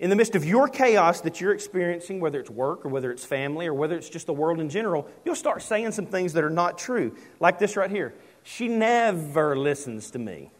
In 0.00 0.10
the 0.10 0.16
midst 0.16 0.34
of 0.34 0.44
your 0.46 0.66
chaos 0.66 1.20
that 1.20 1.40
you're 1.40 1.52
experiencing, 1.52 2.20
whether 2.20 2.40
it's 2.40 2.50
work 2.50 2.86
or 2.86 2.88
whether 2.88 3.12
it's 3.12 3.24
family 3.24 3.66
or 3.66 3.74
whether 3.74 3.96
it's 3.96 4.08
just 4.08 4.26
the 4.26 4.32
world 4.32 4.58
in 4.58 4.70
general, 4.70 5.06
you'll 5.24 5.34
start 5.34 5.62
saying 5.62 5.92
some 5.92 6.06
things 6.06 6.32
that 6.32 6.42
are 6.42 6.50
not 6.50 6.78
true. 6.78 7.14
Like 7.38 7.58
this 7.58 7.76
right 7.76 7.90
here 7.90 8.14
She 8.42 8.66
never 8.66 9.56
listens 9.56 10.10
to 10.12 10.18
me. 10.18 10.50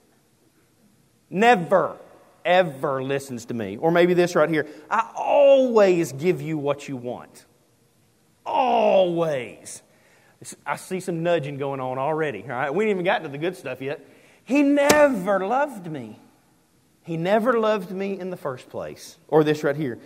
Never, 1.31 1.97
ever 2.45 3.03
listens 3.03 3.47
to 3.47 3.55
me. 3.55 3.79
Or 3.79 3.91
maybe 3.91 4.15
this 4.15 4.37
right 4.37 4.49
here 4.49 4.69
I 4.91 5.11
always 5.17 6.13
give 6.13 6.41
you 6.43 6.59
what 6.59 6.87
you 6.87 6.97
want 6.97 7.47
always. 8.51 9.83
I 10.67 10.77
see 10.77 11.01
some 11.01 11.23
nudging 11.23 11.59
going 11.59 11.81
on 11.81 11.99
already. 11.99 12.43
All 12.43 12.49
right, 12.49 12.75
we 12.75 12.85
ain't 12.85 12.91
even 12.91 13.05
gotten 13.05 13.23
to 13.25 13.29
the 13.29 13.39
good 13.39 13.57
stuff 13.57 13.81
yet. 13.81 14.07
He 14.45 14.63
never 14.63 15.47
loved 15.47 15.91
me. 15.91 16.19
He 17.03 17.17
never 17.17 17.59
loved 17.59 17.91
me 17.91 18.19
in 18.19 18.31
the 18.31 18.37
first 18.37 18.69
place. 18.69 19.17
Or 19.29 19.45
this 19.45 19.65
right 19.65 19.77
here. 19.77 19.99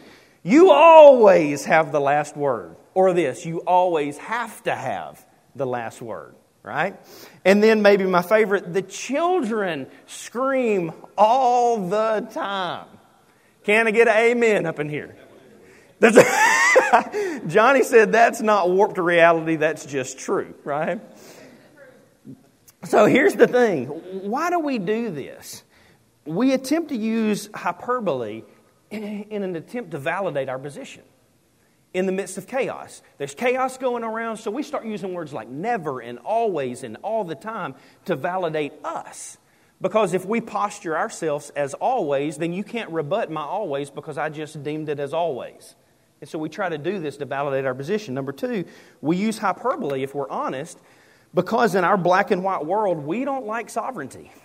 You 0.42 0.70
always 0.70 1.64
have 1.64 1.90
the 1.92 2.00
last 2.00 2.36
word. 2.36 2.76
Or 2.94 3.12
this, 3.12 3.44
you 3.44 3.58
always 3.60 4.16
have 4.18 4.62
to 4.64 4.74
have 4.74 5.24
the 5.56 5.66
last 5.66 6.00
word, 6.00 6.34
right? 6.62 6.96
And 7.44 7.62
then 7.62 7.82
maybe 7.82 8.04
my 8.04 8.22
favorite, 8.22 8.72
the 8.72 8.82
children 8.82 9.88
scream 10.06 10.92
all 11.18 11.88
the 11.88 12.28
time. 12.32 12.86
Can 13.64 13.88
I 13.88 13.90
get 13.90 14.06
an 14.06 14.16
amen 14.16 14.66
up 14.66 14.78
in 14.78 14.88
here? 14.88 15.16
Johnny 17.46 17.82
said 17.82 18.12
that's 18.12 18.40
not 18.40 18.70
warped 18.70 18.98
reality, 18.98 19.56
that's 19.56 19.86
just 19.86 20.18
true, 20.18 20.54
right? 20.62 21.00
So 22.84 23.06
here's 23.06 23.34
the 23.34 23.48
thing 23.48 23.86
why 23.86 24.50
do 24.50 24.60
we 24.60 24.78
do 24.78 25.10
this? 25.10 25.63
We 26.26 26.52
attempt 26.52 26.88
to 26.88 26.96
use 26.96 27.50
hyperbole 27.54 28.44
in 28.90 29.42
an 29.42 29.56
attempt 29.56 29.90
to 29.92 29.98
validate 29.98 30.48
our 30.48 30.58
position 30.58 31.02
in 31.94 32.06
the 32.06 32.12
midst 32.12 32.36
of 32.36 32.46
chaos. 32.46 33.02
There's 33.18 33.34
chaos 33.34 33.78
going 33.78 34.02
around, 34.02 34.38
so 34.38 34.50
we 34.50 34.62
start 34.62 34.84
using 34.84 35.14
words 35.14 35.32
like 35.32 35.48
never 35.48 36.00
and 36.00 36.18
always 36.18 36.82
and 36.82 36.96
all 37.02 37.24
the 37.24 37.36
time 37.36 37.74
to 38.06 38.16
validate 38.16 38.72
us. 38.84 39.38
Because 39.80 40.12
if 40.12 40.24
we 40.24 40.40
posture 40.40 40.96
ourselves 40.96 41.50
as 41.50 41.74
always, 41.74 42.36
then 42.36 42.52
you 42.52 42.64
can't 42.64 42.90
rebut 42.90 43.30
my 43.30 43.42
always 43.42 43.90
because 43.90 44.18
I 44.18 44.28
just 44.28 44.62
deemed 44.62 44.88
it 44.88 44.98
as 44.98 45.14
always. 45.14 45.76
And 46.20 46.28
so 46.28 46.38
we 46.38 46.48
try 46.48 46.68
to 46.68 46.78
do 46.78 46.98
this 46.98 47.16
to 47.18 47.26
validate 47.26 47.64
our 47.64 47.74
position. 47.74 48.14
Number 48.14 48.32
two, 48.32 48.64
we 49.00 49.16
use 49.16 49.38
hyperbole, 49.38 50.02
if 50.02 50.14
we're 50.14 50.30
honest, 50.30 50.78
because 51.32 51.74
in 51.74 51.84
our 51.84 51.96
black 51.96 52.30
and 52.30 52.42
white 52.42 52.64
world, 52.64 52.98
we 52.98 53.24
don't 53.24 53.46
like 53.46 53.70
sovereignty. 53.70 54.32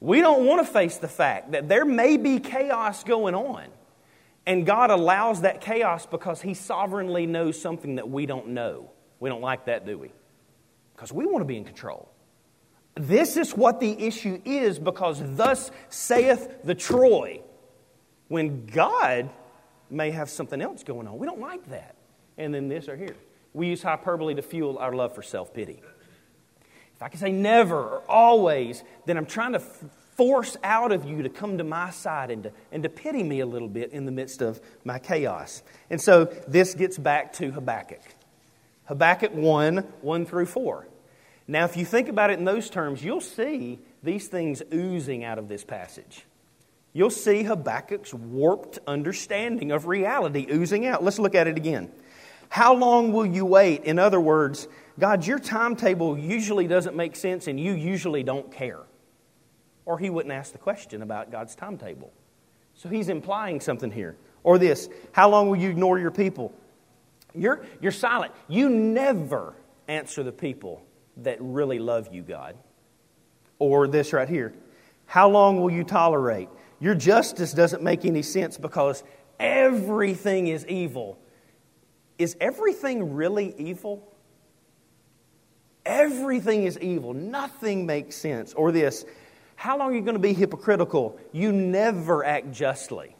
We 0.00 0.20
don't 0.20 0.44
want 0.44 0.66
to 0.66 0.72
face 0.72 0.98
the 0.98 1.08
fact 1.08 1.52
that 1.52 1.68
there 1.68 1.84
may 1.84 2.16
be 2.16 2.38
chaos 2.38 3.04
going 3.04 3.34
on, 3.34 3.66
and 4.46 4.66
God 4.66 4.90
allows 4.90 5.42
that 5.42 5.60
chaos 5.60 6.06
because 6.06 6.42
He 6.42 6.54
sovereignly 6.54 7.26
knows 7.26 7.60
something 7.60 7.96
that 7.96 8.08
we 8.08 8.26
don't 8.26 8.48
know. 8.48 8.90
We 9.20 9.30
don't 9.30 9.42
like 9.42 9.66
that, 9.66 9.86
do 9.86 9.96
we? 9.98 10.12
Because 10.94 11.12
we 11.12 11.26
want 11.26 11.40
to 11.40 11.46
be 11.46 11.56
in 11.56 11.64
control. 11.64 12.10
This 12.94 13.36
is 13.36 13.52
what 13.56 13.80
the 13.80 14.06
issue 14.06 14.40
is 14.44 14.78
because 14.78 15.20
thus 15.36 15.70
saith 15.88 16.62
the 16.62 16.74
Troy. 16.74 17.40
When 18.28 18.66
God 18.66 19.30
may 19.90 20.10
have 20.10 20.30
something 20.30 20.60
else 20.60 20.82
going 20.82 21.06
on. 21.06 21.18
We 21.18 21.26
don't 21.26 21.40
like 21.40 21.68
that. 21.70 21.94
And 22.36 22.52
then 22.54 22.68
this 22.68 22.88
or 22.88 22.96
here. 22.96 23.16
We 23.52 23.68
use 23.68 23.82
hyperbole 23.82 24.34
to 24.34 24.42
fuel 24.42 24.78
our 24.78 24.92
love 24.92 25.14
for 25.14 25.22
self 25.22 25.54
pity. 25.54 25.80
I 27.04 27.08
can 27.08 27.20
say 27.20 27.32
never 27.32 27.76
or 27.76 28.02
always, 28.08 28.82
then 29.06 29.16
I'm 29.16 29.26
trying 29.26 29.52
to 29.52 29.60
force 30.16 30.56
out 30.64 30.92
of 30.92 31.04
you 31.04 31.22
to 31.22 31.28
come 31.28 31.58
to 31.58 31.64
my 31.64 31.90
side 31.90 32.30
and 32.30 32.44
to, 32.44 32.52
and 32.72 32.82
to 32.82 32.88
pity 32.88 33.22
me 33.22 33.40
a 33.40 33.46
little 33.46 33.68
bit 33.68 33.92
in 33.92 34.06
the 34.06 34.12
midst 34.12 34.40
of 34.40 34.60
my 34.84 34.98
chaos. 34.98 35.62
And 35.90 36.00
so 36.00 36.24
this 36.48 36.74
gets 36.74 36.96
back 36.96 37.32
to 37.34 37.50
Habakkuk. 37.50 38.02
Habakkuk 38.86 39.34
1 39.34 39.76
1 39.76 40.26
through 40.26 40.46
4. 40.46 40.86
Now, 41.46 41.64
if 41.64 41.76
you 41.76 41.84
think 41.84 42.08
about 42.08 42.30
it 42.30 42.38
in 42.38 42.44
those 42.44 42.70
terms, 42.70 43.04
you'll 43.04 43.20
see 43.20 43.78
these 44.02 44.28
things 44.28 44.62
oozing 44.72 45.24
out 45.24 45.38
of 45.38 45.48
this 45.48 45.62
passage 45.62 46.24
you'll 46.94 47.10
see 47.10 47.42
Habakkuk's 47.42 48.14
warped 48.14 48.78
understanding 48.86 49.72
of 49.72 49.86
reality 49.86 50.46
oozing 50.50 50.86
out. 50.86 51.04
Let's 51.04 51.18
look 51.18 51.34
at 51.34 51.46
it 51.46 51.58
again. 51.58 51.92
How 52.48 52.74
long 52.74 53.12
will 53.12 53.26
you 53.26 53.44
wait? 53.44 53.84
In 53.84 53.98
other 53.98 54.20
words, 54.20 54.68
God, 54.98 55.26
your 55.26 55.38
timetable 55.38 56.16
usually 56.16 56.66
doesn't 56.66 56.94
make 56.94 57.16
sense 57.16 57.48
and 57.48 57.58
you 57.58 57.72
usually 57.72 58.22
don't 58.22 58.50
care. 58.52 58.80
Or 59.84 59.98
he 59.98 60.08
wouldn't 60.08 60.32
ask 60.32 60.52
the 60.52 60.58
question 60.58 61.02
about 61.02 61.30
God's 61.30 61.54
timetable. 61.54 62.12
So 62.74 62.88
he's 62.88 63.08
implying 63.08 63.60
something 63.60 63.90
here. 63.90 64.16
Or 64.42 64.58
this 64.58 64.88
How 65.12 65.28
long 65.28 65.48
will 65.48 65.56
you 65.56 65.70
ignore 65.70 65.98
your 65.98 66.10
people? 66.10 66.52
You're, 67.34 67.64
you're 67.80 67.92
silent. 67.92 68.32
You 68.48 68.68
never 68.68 69.54
answer 69.88 70.22
the 70.22 70.32
people 70.32 70.82
that 71.18 71.38
really 71.40 71.78
love 71.78 72.08
you, 72.12 72.22
God. 72.22 72.56
Or 73.58 73.88
this 73.88 74.12
right 74.12 74.28
here 74.28 74.54
How 75.06 75.28
long 75.28 75.60
will 75.60 75.70
you 75.70 75.84
tolerate? 75.84 76.48
Your 76.80 76.94
justice 76.94 77.52
doesn't 77.52 77.82
make 77.82 78.04
any 78.04 78.22
sense 78.22 78.58
because 78.58 79.02
everything 79.40 80.48
is 80.48 80.66
evil. 80.66 81.18
Is 82.18 82.36
everything 82.40 83.14
really 83.14 83.54
evil? 83.58 84.13
Everything 85.86 86.64
is 86.64 86.78
evil. 86.78 87.12
Nothing 87.12 87.86
makes 87.86 88.16
sense. 88.16 88.54
Or 88.54 88.72
this 88.72 89.04
how 89.56 89.78
long 89.78 89.92
are 89.92 89.94
you 89.94 90.00
going 90.02 90.14
to 90.14 90.20
be 90.20 90.34
hypocritical? 90.34 91.18
You 91.32 91.52
never 91.52 92.24
act 92.24 92.52
justly. 92.52 93.16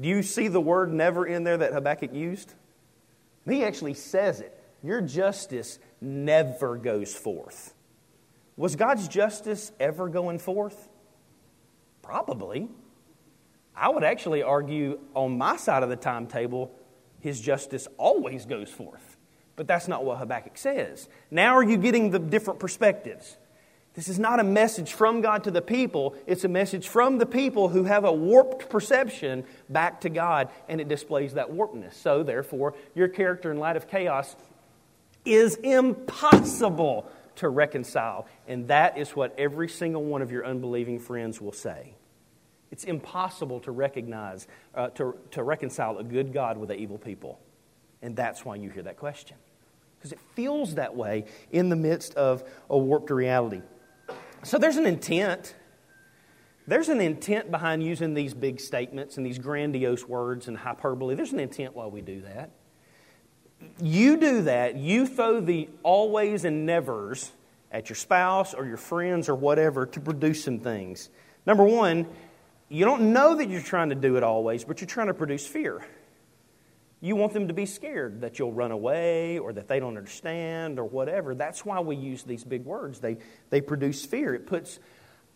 Do 0.00 0.08
you 0.08 0.22
see 0.22 0.48
the 0.48 0.60
word 0.60 0.92
never 0.92 1.26
in 1.26 1.44
there 1.44 1.58
that 1.58 1.72
Habakkuk 1.72 2.12
used? 2.12 2.52
He 3.46 3.64
actually 3.64 3.94
says 3.94 4.40
it. 4.40 4.58
Your 4.82 5.00
justice 5.00 5.78
never 6.00 6.76
goes 6.76 7.14
forth. 7.14 7.74
Was 8.56 8.76
God's 8.76 9.08
justice 9.08 9.72
ever 9.80 10.08
going 10.08 10.38
forth? 10.38 10.88
Probably. 12.02 12.68
I 13.76 13.88
would 13.88 14.04
actually 14.04 14.42
argue 14.42 15.00
on 15.14 15.36
my 15.36 15.56
side 15.56 15.82
of 15.82 15.88
the 15.88 15.96
timetable, 15.96 16.70
his 17.20 17.40
justice 17.40 17.88
always 17.98 18.46
goes 18.46 18.70
forth. 18.70 19.13
But 19.56 19.66
that's 19.66 19.88
not 19.88 20.04
what 20.04 20.18
Habakkuk 20.18 20.58
says. 20.58 21.08
Now, 21.30 21.54
are 21.54 21.62
you 21.62 21.76
getting 21.76 22.10
the 22.10 22.18
different 22.18 22.58
perspectives? 22.60 23.36
This 23.94 24.08
is 24.08 24.18
not 24.18 24.40
a 24.40 24.44
message 24.44 24.92
from 24.92 25.20
God 25.20 25.44
to 25.44 25.52
the 25.52 25.62
people, 25.62 26.16
it's 26.26 26.42
a 26.42 26.48
message 26.48 26.88
from 26.88 27.18
the 27.18 27.26
people 27.26 27.68
who 27.68 27.84
have 27.84 28.04
a 28.04 28.12
warped 28.12 28.68
perception 28.68 29.44
back 29.68 30.00
to 30.00 30.08
God, 30.08 30.48
and 30.68 30.80
it 30.80 30.88
displays 30.88 31.34
that 31.34 31.50
warpedness. 31.50 31.94
So, 31.94 32.24
therefore, 32.24 32.74
your 32.94 33.06
character 33.06 33.52
in 33.52 33.58
light 33.58 33.76
of 33.76 33.88
chaos 33.88 34.34
is 35.24 35.54
impossible 35.56 37.08
to 37.36 37.48
reconcile. 37.48 38.26
And 38.46 38.68
that 38.68 38.98
is 38.98 39.10
what 39.10 39.34
every 39.38 39.68
single 39.68 40.04
one 40.04 40.22
of 40.22 40.30
your 40.30 40.44
unbelieving 40.44 40.98
friends 40.98 41.40
will 41.40 41.52
say. 41.52 41.94
It's 42.70 42.84
impossible 42.84 43.60
to 43.60 43.70
recognize, 43.70 44.48
uh, 44.74 44.88
to, 44.90 45.16
to 45.32 45.42
reconcile 45.42 45.98
a 45.98 46.04
good 46.04 46.32
God 46.32 46.58
with 46.58 46.70
an 46.70 46.78
evil 46.78 46.98
people. 46.98 47.38
And 48.04 48.14
that's 48.14 48.44
why 48.44 48.56
you 48.56 48.68
hear 48.68 48.82
that 48.82 48.98
question. 48.98 49.38
Because 49.98 50.12
it 50.12 50.20
feels 50.34 50.74
that 50.74 50.94
way 50.94 51.24
in 51.50 51.70
the 51.70 51.76
midst 51.76 52.14
of 52.14 52.44
a 52.68 52.76
warped 52.76 53.10
reality. 53.10 53.62
So 54.42 54.58
there's 54.58 54.76
an 54.76 54.84
intent. 54.84 55.54
There's 56.66 56.90
an 56.90 57.00
intent 57.00 57.50
behind 57.50 57.82
using 57.82 58.12
these 58.12 58.34
big 58.34 58.60
statements 58.60 59.16
and 59.16 59.24
these 59.24 59.38
grandiose 59.38 60.06
words 60.06 60.48
and 60.48 60.56
hyperbole. 60.58 61.14
There's 61.14 61.32
an 61.32 61.40
intent 61.40 61.74
why 61.74 61.86
we 61.86 62.02
do 62.02 62.20
that. 62.20 62.50
You 63.80 64.18
do 64.18 64.42
that, 64.42 64.76
you 64.76 65.06
throw 65.06 65.40
the 65.40 65.70
always 65.82 66.44
and 66.44 66.66
nevers 66.66 67.32
at 67.72 67.88
your 67.88 67.96
spouse 67.96 68.52
or 68.52 68.66
your 68.66 68.76
friends 68.76 69.30
or 69.30 69.34
whatever 69.34 69.86
to 69.86 70.00
produce 70.00 70.44
some 70.44 70.58
things. 70.58 71.08
Number 71.46 71.64
one, 71.64 72.06
you 72.68 72.84
don't 72.84 73.14
know 73.14 73.36
that 73.36 73.48
you're 73.48 73.62
trying 73.62 73.88
to 73.88 73.94
do 73.94 74.16
it 74.16 74.22
always, 74.22 74.64
but 74.64 74.82
you're 74.82 74.88
trying 74.88 75.06
to 75.06 75.14
produce 75.14 75.46
fear. 75.46 75.82
You 77.04 77.16
want 77.16 77.34
them 77.34 77.48
to 77.48 77.54
be 77.54 77.66
scared 77.66 78.22
that 78.22 78.38
you'll 78.38 78.54
run 78.54 78.70
away 78.70 79.38
or 79.38 79.52
that 79.52 79.68
they 79.68 79.78
don't 79.78 79.98
understand 79.98 80.78
or 80.78 80.84
whatever. 80.86 81.34
That's 81.34 81.62
why 81.62 81.78
we 81.80 81.96
use 81.96 82.22
these 82.22 82.44
big 82.44 82.64
words. 82.64 82.98
They, 82.98 83.18
they 83.50 83.60
produce 83.60 84.06
fear. 84.06 84.34
It 84.34 84.46
puts 84.46 84.78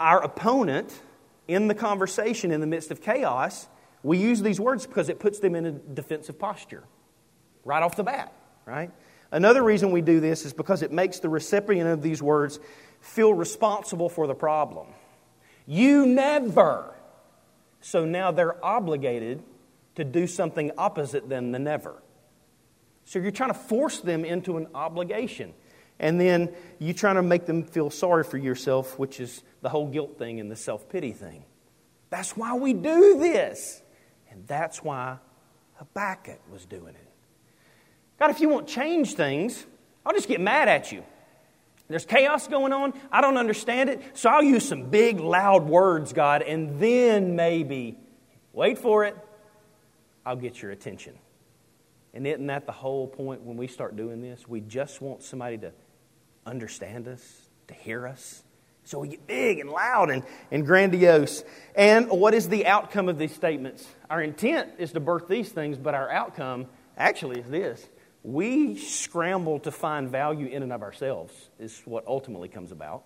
our 0.01 0.25
opponent 0.25 0.99
in 1.47 1.69
the 1.69 1.75
conversation 1.75 2.53
in 2.53 2.63
the 2.63 2.67
midst 2.67 2.91
of 2.91 3.03
chaos. 3.03 3.69
We 4.03 4.17
use 4.17 4.41
these 4.41 4.59
words 4.59 4.87
because 4.87 5.11
it 5.11 5.19
puts 5.19 5.41
them 5.41 5.55
in 5.55 5.67
a 5.67 5.73
defensive 5.73 6.39
posture 6.39 6.85
right 7.67 7.83
off 7.83 7.97
the 7.97 8.05
bat, 8.05 8.33
right? 8.65 8.91
Another 9.31 9.63
reason 9.63 9.91
we 9.91 10.01
do 10.01 10.21
this 10.21 10.47
is 10.47 10.55
because 10.55 10.81
it 10.81 10.91
makes 10.91 11.19
the 11.19 11.29
recipient 11.29 11.91
of 11.91 12.01
these 12.01 12.23
words 12.23 12.61
feel 13.03 13.35
responsible 13.35 14.09
for 14.09 14.27
the 14.27 14.35
problem. 14.35 14.87
You 15.67 16.07
never 16.07 16.95
so 17.81 18.05
now 18.05 18.31
they're 18.31 18.65
obligated 18.65 19.43
to 19.99 20.05
do 20.05 20.29
something 20.29 20.71
opposite 20.79 21.29
than 21.29 21.51
the 21.51 21.59
never. 21.59 22.01
So 23.05 23.19
you're 23.19 23.33
trying 23.33 23.51
to 23.51 23.59
force 23.59 23.99
them 23.99 24.25
into 24.25 24.57
an 24.57 24.69
obligation. 24.75 25.55
And 25.99 26.21
then 26.21 26.55
you're 26.79 26.95
trying 26.95 27.17
to 27.17 27.23
make 27.23 27.47
them 27.47 27.65
feel 27.65 27.91
sorry 27.91 28.23
for 28.23 28.39
yourself, 28.39 28.97
which 28.97 29.19
is 29.19 29.43
the 29.61 29.69
whole 29.69 29.89
guilt 29.89 30.17
thing 30.17 30.39
and 30.39 30.49
the 30.49 30.55
self 30.55 30.89
pity 30.89 31.11
thing. 31.11 31.45
That's 32.11 32.37
why 32.37 32.55
we 32.55 32.75
do 32.75 33.19
this. 33.19 33.83
And 34.31 34.47
that's 34.47 34.85
why 34.85 35.19
Habakkuk 35.75 36.39
was 36.53 36.65
doing 36.65 36.95
it. 36.95 37.09
God, 38.21 38.31
if 38.31 38.39
you 38.39 38.49
won't 38.49 38.69
change 38.69 39.15
things, 39.15 39.67
I'll 40.07 40.15
just 40.15 40.29
get 40.29 40.41
mad 40.41 40.69
at 40.69 40.93
you. 40.93 41.03
There's 41.89 42.05
chaos 42.05 42.47
going 42.47 42.73
on. 42.73 42.93
I 43.11 43.21
don't 43.21 43.37
understand 43.37 43.91
it. 43.91 44.01
So 44.13 44.31
I'll 44.31 44.45
use 44.45 44.69
some 44.69 44.91
big, 44.91 45.19
loud 45.19 45.67
words, 45.67 46.13
God, 46.13 46.43
and 46.43 46.79
then 46.79 47.35
maybe, 47.35 47.99
wait 48.53 48.79
for 48.79 49.05
it, 49.05 49.17
I'll 50.29 50.37
get 50.37 50.61
your 50.61 50.73
attention. 50.73 51.15
And 52.13 52.27
isn't 52.27 52.49
that 52.49 52.67
the 52.67 52.73
whole 52.73 53.09
point 53.09 53.45
when 53.45 53.57
we 53.57 53.67
start 53.67 53.97
doing 53.97 54.21
this? 54.21 54.47
We 54.47 54.61
just 54.61 55.01
want 55.01 55.23
somebody 55.23 55.57
to 55.59 55.73
understand 56.45 57.09
us, 57.09 57.49
to 57.69 57.75
hear 57.75 58.07
us. 58.07 58.45
So 58.85 58.99
we 58.99 59.09
get 59.09 59.27
big 59.27 59.59
and 59.59 59.71
loud 59.71 60.11
and, 60.11 60.23
and 60.51 60.67
grandiose. 60.67 61.45
And 61.75 62.11
what 62.11 62.35
is 62.35 62.47
the 62.47 62.67
outcome 62.67 63.09
of 63.09 63.17
these 63.17 63.35
statements? 63.35 63.89
Our 64.11 64.21
intent 64.21 64.73
is 64.77 64.93
to 64.93 65.01
birth 65.01 65.29
these 65.29 65.49
things, 65.49 65.79
but 65.79 65.95
our 65.95 66.11
outcome 66.11 66.67
actually 66.99 67.41
is 67.41 67.49
this. 67.49 67.89
We 68.23 68.77
scramble 68.77 69.61
to 69.61 69.71
find 69.71 70.11
value 70.11 70.49
in 70.49 70.63
and 70.63 70.75
of 70.75 70.83
ourselves, 70.83 71.33
is 71.59 71.81
what 71.87 72.07
ultimately 72.07 72.51
comes 72.51 72.71
about. 72.71 73.05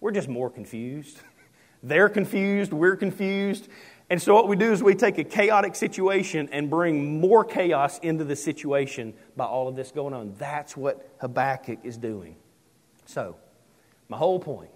We're 0.00 0.12
just 0.12 0.28
more 0.28 0.48
confused. 0.48 1.18
They're 1.82 2.08
confused, 2.08 2.72
we're 2.72 2.96
confused. 2.96 3.68
And 4.08 4.22
so, 4.22 4.34
what 4.34 4.46
we 4.46 4.54
do 4.54 4.72
is 4.72 4.82
we 4.82 4.94
take 4.94 5.18
a 5.18 5.24
chaotic 5.24 5.74
situation 5.74 6.48
and 6.52 6.70
bring 6.70 7.20
more 7.20 7.44
chaos 7.44 7.98
into 7.98 8.24
the 8.24 8.36
situation 8.36 9.14
by 9.36 9.44
all 9.46 9.66
of 9.66 9.74
this 9.74 9.90
going 9.90 10.14
on. 10.14 10.34
That's 10.38 10.76
what 10.76 11.08
Habakkuk 11.20 11.80
is 11.82 11.96
doing. 11.96 12.36
So, 13.06 13.36
my 14.08 14.16
whole 14.16 14.38
point, 14.38 14.70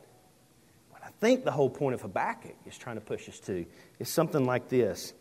what 0.90 1.02
I 1.04 1.10
think 1.20 1.44
the 1.44 1.52
whole 1.52 1.70
point 1.70 1.94
of 1.94 2.02
Habakkuk 2.02 2.56
is 2.66 2.76
trying 2.76 2.96
to 2.96 3.00
push 3.00 3.28
us 3.28 3.38
to, 3.40 3.64
is 4.00 4.08
something 4.08 4.44
like 4.44 4.68
this 4.68 5.14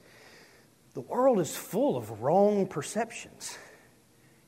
The 0.96 1.02
world 1.02 1.40
is 1.40 1.56
full 1.56 1.96
of 1.96 2.22
wrong 2.22 2.66
perceptions. 2.66 3.58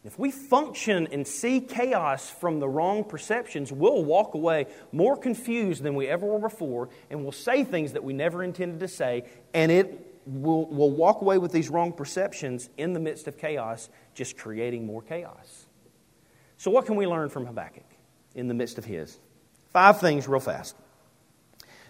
If 0.03 0.17
we 0.17 0.31
function 0.31 1.07
and 1.11 1.27
see 1.27 1.61
chaos 1.61 2.27
from 2.27 2.59
the 2.59 2.67
wrong 2.67 3.03
perceptions, 3.03 3.71
we'll 3.71 4.03
walk 4.03 4.33
away 4.33 4.65
more 4.91 5.15
confused 5.15 5.83
than 5.83 5.93
we 5.93 6.07
ever 6.07 6.25
were 6.25 6.39
before, 6.39 6.89
and 7.11 7.21
we'll 7.21 7.31
say 7.31 7.63
things 7.63 7.93
that 7.93 8.03
we 8.03 8.13
never 8.13 8.43
intended 8.43 8.79
to 8.79 8.87
say, 8.87 9.25
and 9.53 9.71
it 9.71 10.07
will 10.25 10.65
we'll 10.65 10.89
walk 10.89 11.21
away 11.21 11.37
with 11.37 11.51
these 11.51 11.69
wrong 11.69 11.93
perceptions 11.93 12.69
in 12.77 12.93
the 12.93 12.99
midst 12.99 13.27
of 13.27 13.37
chaos, 13.37 13.89
just 14.15 14.37
creating 14.37 14.87
more 14.87 15.03
chaos. 15.03 15.67
So, 16.57 16.71
what 16.71 16.87
can 16.87 16.95
we 16.95 17.05
learn 17.05 17.29
from 17.29 17.45
Habakkuk 17.45 17.85
in 18.33 18.47
the 18.47 18.53
midst 18.55 18.79
of 18.79 18.85
his? 18.85 19.19
Five 19.71 19.99
things, 19.99 20.27
real 20.27 20.39
fast. 20.39 20.75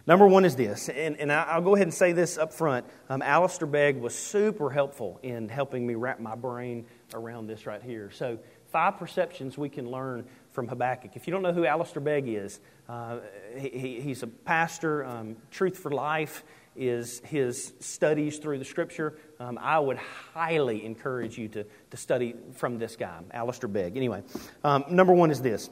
Number 0.07 0.27
one 0.27 0.45
is 0.45 0.55
this, 0.55 0.89
and, 0.89 1.17
and 1.17 1.31
I'll 1.31 1.61
go 1.61 1.75
ahead 1.75 1.85
and 1.85 1.93
say 1.93 2.11
this 2.11 2.37
up 2.37 2.53
front. 2.53 2.87
Um, 3.07 3.21
Alistair 3.21 3.67
Begg 3.67 3.97
was 3.97 4.15
super 4.15 4.71
helpful 4.71 5.19
in 5.21 5.47
helping 5.47 5.85
me 5.85 5.93
wrap 5.93 6.19
my 6.19 6.33
brain 6.33 6.87
around 7.13 7.45
this 7.47 7.67
right 7.67 7.81
here. 7.83 8.09
So, 8.11 8.39
five 8.71 8.97
perceptions 8.97 9.57
we 9.57 9.69
can 9.69 9.89
learn 9.91 10.25
from 10.53 10.67
Habakkuk. 10.67 11.15
If 11.15 11.27
you 11.27 11.33
don't 11.33 11.43
know 11.43 11.53
who 11.53 11.65
Alistair 11.65 12.01
Begg 12.01 12.27
is, 12.27 12.59
uh, 12.89 13.19
he, 13.55 14.01
he's 14.01 14.23
a 14.23 14.27
pastor. 14.27 15.05
Um, 15.05 15.35
Truth 15.51 15.77
for 15.77 15.91
Life 15.91 16.43
is 16.75 17.19
his 17.25 17.73
studies 17.79 18.39
through 18.39 18.57
the 18.57 18.65
Scripture. 18.65 19.17
Um, 19.39 19.59
I 19.61 19.77
would 19.77 19.97
highly 20.33 20.83
encourage 20.83 21.37
you 21.37 21.47
to, 21.49 21.65
to 21.91 21.97
study 21.97 22.33
from 22.53 22.79
this 22.79 22.95
guy, 22.95 23.19
Alistair 23.31 23.67
Begg. 23.67 23.97
Anyway, 23.97 24.23
um, 24.63 24.85
number 24.89 25.13
one 25.13 25.29
is 25.29 25.41
this 25.41 25.69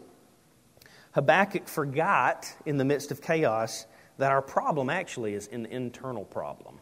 Habakkuk 1.13 1.67
forgot 1.67 2.53
in 2.67 2.77
the 2.77 2.85
midst 2.85 3.09
of 3.09 3.21
chaos 3.21 3.87
that 4.19 4.31
our 4.31 4.41
problem 4.41 4.89
actually 4.89 5.33
is 5.33 5.47
an 5.47 5.65
internal 5.65 6.25
problem. 6.25 6.77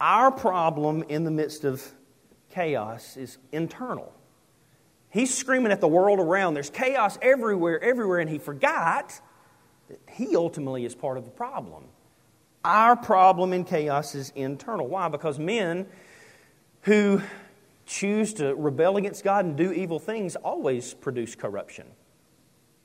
Our 0.00 0.30
problem 0.30 1.02
in 1.08 1.24
the 1.24 1.30
midst 1.30 1.64
of 1.64 1.82
chaos 2.50 3.16
is 3.16 3.38
internal. 3.52 4.12
He's 5.08 5.34
screaming 5.34 5.72
at 5.72 5.80
the 5.80 5.88
world 5.88 6.20
around. 6.20 6.54
There's 6.54 6.68
chaos 6.68 7.18
everywhere, 7.22 7.82
everywhere, 7.82 8.18
and 8.18 8.28
he 8.28 8.38
forgot 8.38 9.18
that 9.88 9.98
he 10.10 10.36
ultimately 10.36 10.84
is 10.84 10.94
part 10.94 11.16
of 11.16 11.24
the 11.24 11.30
problem. 11.30 11.84
Our 12.64 12.94
problem 12.94 13.54
in 13.54 13.64
chaos 13.64 14.14
is 14.14 14.30
internal. 14.36 14.86
Why? 14.86 15.08
Because 15.08 15.38
men 15.38 15.86
who 16.82 17.22
choose 17.86 18.34
to 18.34 18.54
rebel 18.54 18.98
against 18.98 19.24
God 19.24 19.46
and 19.46 19.56
do 19.56 19.72
evil 19.72 19.98
things 19.98 20.36
always 20.36 20.92
produce 20.92 21.34
corruption. 21.34 21.86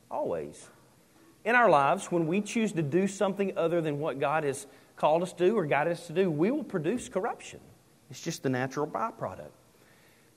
Always 0.10 0.70
in 1.46 1.56
our 1.56 1.70
lives, 1.70 2.12
when 2.12 2.28
we 2.28 2.42
choose 2.42 2.72
to 2.74 2.82
do 2.82 3.08
something 3.08 3.58
other 3.58 3.82
than 3.82 4.00
what 4.00 4.20
God 4.20 4.44
has 4.44 4.66
called 4.96 5.24
us 5.24 5.34
to 5.34 5.58
or 5.58 5.66
guided 5.66 5.94
us 5.94 6.08
to 6.08 6.14
do, 6.14 6.32
we 6.32 6.52
will 6.52 6.64
produce 6.64 7.10
corruption. 7.10 7.60
It's 8.10 8.22
just 8.22 8.44
the 8.44 8.50
natural 8.50 8.88
byproduct. 8.88 9.52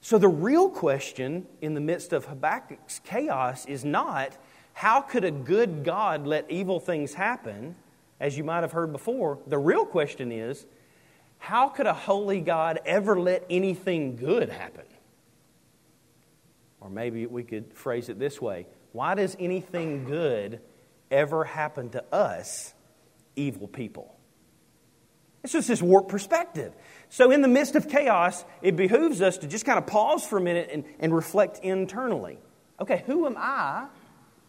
So, 0.01 0.19
the 0.19 0.29
real 0.29 0.69
question 0.69 1.47
in 1.61 1.75
the 1.75 1.81
midst 1.81 2.13
of 2.13 2.27
Habakkuk's 2.27 3.01
chaos 3.05 3.67
is 3.67 3.85
not 3.85 4.37
how 4.73 5.01
could 5.01 5.25
a 5.25 5.31
good 5.31 5.85
God 5.85 6.27
let 6.27 6.51
evil 6.51 6.81
things 6.81 7.15
happen, 7.15 7.75
as 8.21 8.37
you 8.37 8.45
might 8.45 8.61
have 8.61 8.73
heard 8.73 8.93
before. 8.93 9.39
The 9.47 9.59
real 9.59 9.85
question 9.85 10.31
is 10.31 10.67
how 11.39 11.69
could 11.69 11.87
a 11.87 11.95
holy 11.95 12.41
God 12.41 12.81
ever 12.85 13.19
let 13.19 13.45
anything 13.49 14.17
good 14.17 14.49
happen? 14.49 14.85
Or 16.81 16.91
maybe 16.91 17.27
we 17.27 17.43
could 17.43 17.73
phrase 17.73 18.09
it 18.09 18.19
this 18.19 18.41
way 18.41 18.67
why 18.93 19.15
does 19.15 19.37
anything 19.39 20.05
good 20.05 20.61
ever 21.11 21.45
happen 21.45 21.91
to 21.91 22.05
us, 22.13 22.75
evil 23.35 23.69
people. 23.69 24.17
It's 25.47 25.53
just 25.53 25.69
this 25.69 25.81
warped 25.81 26.09
perspective. 26.09 26.73
So, 27.09 27.31
in 27.31 27.41
the 27.41 27.49
midst 27.49 27.77
of 27.77 27.89
chaos, 27.89 28.45
it 28.63 28.75
behooves 28.75 29.23
us 29.23 29.39
to 29.39 29.47
just 29.47 29.65
kind 29.65 29.79
of 29.79 29.87
pause 29.87 30.27
for 30.27 30.39
a 30.39 30.41
minute 30.41 30.71
and, 30.73 30.85
and 30.99 31.15
reflect 31.15 31.61
internally. 31.63 32.39
Okay, 32.81 33.05
who 33.07 33.27
am 33.27 33.37
I? 33.39 33.87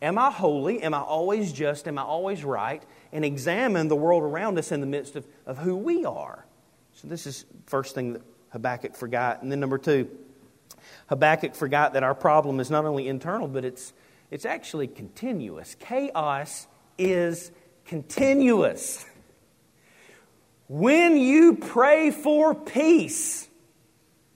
Am 0.01 0.17
I 0.17 0.31
holy? 0.31 0.81
Am 0.81 0.95
I 0.95 1.01
always 1.01 1.53
just? 1.53 1.87
Am 1.87 1.99
I 1.99 2.01
always 2.01 2.43
right? 2.43 2.81
And 3.11 3.23
examine 3.23 3.89
the 3.89 3.95
world 3.95 4.23
around 4.23 4.57
us 4.57 4.71
in 4.71 4.81
the 4.81 4.87
midst 4.87 5.15
of, 5.15 5.27
of 5.45 5.59
who 5.59 5.75
we 5.75 6.03
are. 6.03 6.47
So, 6.93 7.07
this 7.07 7.27
is 7.27 7.45
first 7.67 7.93
thing 7.93 8.13
that 8.13 8.23
Habakkuk 8.49 8.95
forgot. 8.95 9.43
And 9.43 9.51
then, 9.51 9.59
number 9.59 9.77
two, 9.77 10.09
Habakkuk 11.09 11.53
forgot 11.53 11.93
that 11.93 12.01
our 12.01 12.15
problem 12.15 12.59
is 12.59 12.71
not 12.71 12.85
only 12.85 13.07
internal, 13.07 13.47
but 13.47 13.65
it's 13.65 13.93
it's 14.29 14.45
actually 14.45 14.87
continuous. 14.87 15.75
Chaos 15.79 16.67
is 16.97 17.51
continuous. 17.85 19.05
When 20.67 21.17
you 21.17 21.55
pray 21.55 22.11
for 22.11 22.53
peace, 22.53 23.47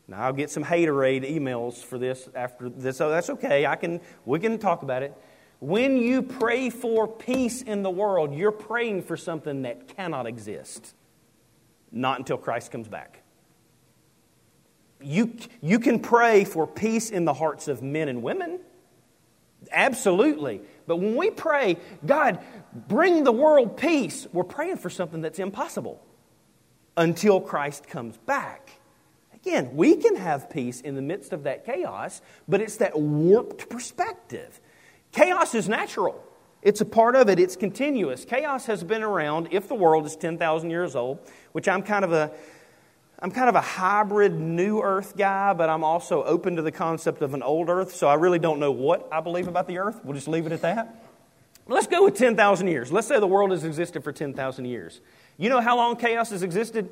now 0.07 0.21
I'll 0.23 0.33
get 0.33 0.49
some 0.49 0.63
haterade 0.63 1.29
emails 1.29 1.83
for 1.83 1.97
this 1.97 2.29
after 2.33 2.69
this. 2.69 2.97
So 2.97 3.09
that's 3.09 3.29
okay. 3.29 3.65
I 3.65 3.75
can 3.75 3.99
we 4.25 4.39
can 4.39 4.57
talk 4.57 4.83
about 4.83 5.03
it. 5.03 5.17
When 5.59 5.97
you 5.97 6.23
pray 6.23 6.71
for 6.71 7.07
peace 7.07 7.61
in 7.61 7.83
the 7.83 7.89
world, 7.91 8.33
you're 8.33 8.51
praying 8.51 9.03
for 9.03 9.15
something 9.15 9.61
that 9.61 9.95
cannot 9.95 10.25
exist. 10.25 10.95
Not 11.91 12.17
until 12.17 12.37
Christ 12.37 12.71
comes 12.71 12.87
back. 12.87 13.21
You, 14.99 15.35
you 15.61 15.79
can 15.79 15.99
pray 15.99 16.45
for 16.45 16.65
peace 16.65 17.11
in 17.11 17.25
the 17.25 17.33
hearts 17.33 17.67
of 17.67 17.83
men 17.83 18.07
and 18.07 18.23
women. 18.23 18.59
Absolutely. 19.71 20.61
But 20.87 20.97
when 20.97 21.15
we 21.15 21.29
pray, 21.29 21.77
God, 22.05 22.39
bring 22.87 23.23
the 23.23 23.31
world 23.31 23.77
peace, 23.77 24.27
we're 24.33 24.43
praying 24.43 24.77
for 24.77 24.89
something 24.89 25.21
that's 25.21 25.39
impossible 25.39 26.03
until 26.97 27.39
Christ 27.39 27.87
comes 27.87 28.17
back. 28.17 28.71
Again, 29.33 29.75
we 29.75 29.95
can 29.95 30.17
have 30.17 30.49
peace 30.49 30.81
in 30.81 30.95
the 30.95 31.01
midst 31.01 31.33
of 31.33 31.43
that 31.43 31.65
chaos, 31.65 32.21
but 32.47 32.61
it's 32.61 32.77
that 32.77 32.99
warped 32.99 33.69
perspective. 33.69 34.59
Chaos 35.11 35.55
is 35.55 35.67
natural. 35.67 36.23
It's 36.61 36.79
a 36.79 36.85
part 36.85 37.15
of 37.15 37.27
it, 37.27 37.39
it's 37.39 37.55
continuous. 37.55 38.23
Chaos 38.23 38.67
has 38.67 38.83
been 38.83 39.01
around 39.01 39.47
if 39.51 39.67
the 39.67 39.73
world 39.73 40.05
is 40.05 40.15
10,000 40.15 40.69
years 40.69 40.95
old, 40.95 41.19
which 41.53 41.67
I'm 41.67 41.81
kind 41.81 42.05
of 42.05 42.11
a 42.11 42.31
I'm 43.21 43.29
kind 43.29 43.49
of 43.49 43.55
a 43.55 43.61
hybrid 43.61 44.39
new 44.39 44.81
earth 44.81 45.15
guy, 45.15 45.53
but 45.53 45.69
I'm 45.69 45.83
also 45.83 46.23
open 46.23 46.55
to 46.55 46.63
the 46.63 46.71
concept 46.71 47.21
of 47.21 47.35
an 47.35 47.43
old 47.43 47.69
earth, 47.69 47.93
so 47.93 48.07
I 48.07 48.15
really 48.15 48.39
don't 48.39 48.59
know 48.59 48.71
what 48.71 49.07
I 49.11 49.21
believe 49.21 49.47
about 49.47 49.67
the 49.67 49.77
earth. 49.77 49.99
We'll 50.03 50.15
just 50.15 50.27
leave 50.27 50.47
it 50.47 50.51
at 50.51 50.61
that. 50.61 51.05
Let's 51.67 51.85
go 51.85 52.03
with 52.03 52.15
10,000 52.15 52.67
years. 52.67 52.91
Let's 52.91 53.07
say 53.07 53.19
the 53.19 53.27
world 53.27 53.51
has 53.51 53.63
existed 53.63 54.03
for 54.03 54.11
10,000 54.11 54.65
years. 54.65 55.01
You 55.37 55.49
know 55.49 55.61
how 55.61 55.77
long 55.77 55.97
chaos 55.97 56.31
has 56.31 56.41
existed? 56.41 56.89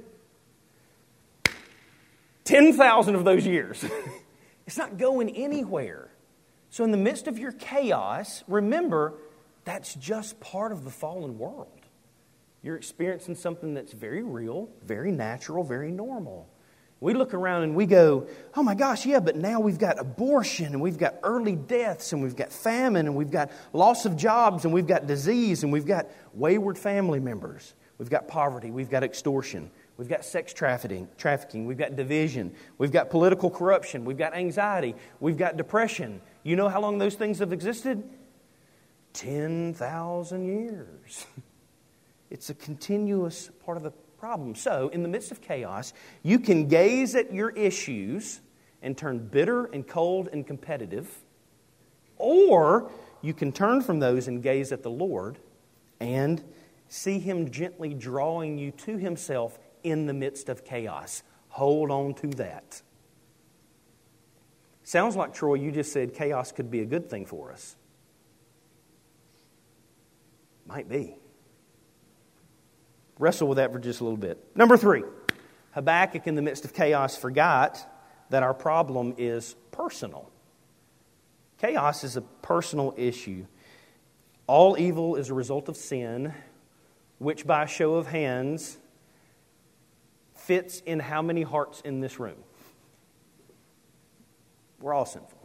10,000 2.43 3.15
of 3.15 3.25
those 3.25 3.47
years. 3.47 3.83
it's 4.67 4.77
not 4.77 4.99
going 4.99 5.31
anywhere. 5.35 6.09
So, 6.69 6.83
in 6.83 6.91
the 6.91 6.97
midst 6.97 7.27
of 7.27 7.39
your 7.39 7.51
chaos, 7.51 8.43
remember 8.47 9.15
that's 9.65 9.95
just 9.95 10.39
part 10.39 10.71
of 10.71 10.83
the 10.83 10.91
fallen 10.91 11.39
world. 11.39 11.78
You're 12.61 12.75
experiencing 12.75 13.35
something 13.35 13.73
that's 13.73 13.93
very 13.93 14.23
real, 14.23 14.69
very 14.83 15.11
natural, 15.11 15.63
very 15.63 15.91
normal. 15.91 16.49
We 17.01 17.13
look 17.13 17.33
around 17.33 17.63
and 17.63 17.75
we 17.75 17.85
go, 17.85 18.27
oh 18.55 18.63
my 18.63 18.75
gosh, 18.75 19.05
yeah, 19.05 19.21
but 19.21 19.37
now 19.37 19.61
we've 19.61 19.79
got 19.79 19.99
abortion 19.99 20.67
and 20.67 20.81
we've 20.81 20.97
got 20.97 21.15
early 21.23 21.55
deaths 21.55 22.11
and 22.11 22.21
we've 22.21 22.35
got 22.35 22.51
famine 22.51 23.07
and 23.07 23.15
we've 23.15 23.31
got 23.31 23.51
loss 23.71 24.05
of 24.05 24.17
jobs 24.17 24.65
and 24.65 24.73
we've 24.73 24.87
got 24.87 25.07
disease 25.07 25.63
and 25.63 25.71
we've 25.71 25.85
got 25.85 26.07
wayward 26.33 26.77
family 26.77 27.21
members. 27.21 27.73
We've 27.97 28.09
got 28.09 28.27
poverty, 28.27 28.71
we've 28.71 28.89
got 28.89 29.03
extortion, 29.03 29.71
we've 29.97 30.07
got 30.09 30.25
sex 30.25 30.53
trafficking, 30.53 31.07
trafficking, 31.17 31.65
we've 31.65 31.77
got 31.77 31.95
division, 31.95 32.53
we've 32.77 32.91
got 32.91 33.09
political 33.09 33.49
corruption, 33.49 34.03
we've 34.03 34.17
got 34.17 34.33
anxiety, 34.33 34.95
we've 35.21 35.37
got 35.37 35.55
depression. 35.55 36.21
You 36.43 36.57
know 36.57 36.69
how 36.69 36.81
long 36.81 36.97
those 36.97 37.15
things 37.15 37.39
have 37.39 37.53
existed? 37.53 38.03
10,000 39.13 40.45
years. 40.45 41.25
It's 42.29 42.49
a 42.49 42.53
continuous 42.53 43.49
part 43.65 43.77
of 43.77 43.83
the 43.83 43.91
problem. 44.19 44.55
So, 44.55 44.89
in 44.89 45.01
the 45.01 45.09
midst 45.09 45.31
of 45.31 45.41
chaos, 45.41 45.93
you 46.23 46.39
can 46.39 46.67
gaze 46.67 47.15
at 47.15 47.33
your 47.33 47.49
issues 47.51 48.41
and 48.81 48.97
turn 48.97 49.27
bitter 49.27 49.65
and 49.65 49.87
cold 49.87 50.29
and 50.31 50.45
competitive, 50.45 51.09
or 52.17 52.91
you 53.21 53.33
can 53.33 53.51
turn 53.51 53.81
from 53.81 53.99
those 53.99 54.27
and 54.27 54.43
gaze 54.43 54.71
at 54.71 54.83
the 54.83 54.91
Lord 54.91 55.37
and 55.99 56.43
see 56.87 57.19
Him 57.19 57.49
gently 57.51 57.93
drawing 57.93 58.57
you 58.57 58.71
to 58.71 58.97
Himself 58.97 59.57
in 59.83 60.05
the 60.05 60.13
midst 60.13 60.49
of 60.49 60.63
chaos. 60.63 61.23
Hold 61.49 61.91
on 61.91 62.13
to 62.15 62.27
that. 62.37 62.81
Sounds 64.83 65.15
like, 65.15 65.33
Troy, 65.33 65.55
you 65.55 65.71
just 65.71 65.93
said 65.93 66.13
chaos 66.13 66.51
could 66.51 66.71
be 66.71 66.81
a 66.81 66.85
good 66.85 67.09
thing 67.09 67.25
for 67.25 67.51
us. 67.51 67.75
Might 70.65 70.89
be. 70.89 71.15
Wrestle 73.19 73.49
with 73.49 73.57
that 73.57 73.71
for 73.71 73.79
just 73.79 73.99
a 73.99 74.03
little 74.03 74.17
bit. 74.17 74.43
Number 74.55 74.77
three 74.77 75.03
Habakkuk, 75.73 76.25
in 76.25 76.35
the 76.35 76.41
midst 76.41 76.65
of 76.65 76.73
chaos, 76.73 77.15
forgot 77.15 77.85
that 78.31 78.41
our 78.41 78.53
problem 78.53 79.13
is 79.17 79.55
personal. 79.71 80.31
Chaos 81.59 82.03
is 82.03 82.15
a 82.15 82.21
personal 82.21 82.95
issue. 82.97 83.45
All 84.47 84.79
evil 84.79 85.15
is 85.15 85.29
a 85.29 85.33
result 85.33 85.69
of 85.69 85.77
sin, 85.77 86.33
which 87.19 87.45
by 87.45 87.65
show 87.65 87.95
of 87.95 88.07
hands 88.07 88.77
fits 90.33 90.81
in 90.85 90.99
how 90.99 91.21
many 91.21 91.43
hearts 91.43 91.81
in 91.81 91.99
this 91.99 92.19
room? 92.19 92.37
We're 94.79 94.93
all 94.93 95.05
sinful. 95.05 95.37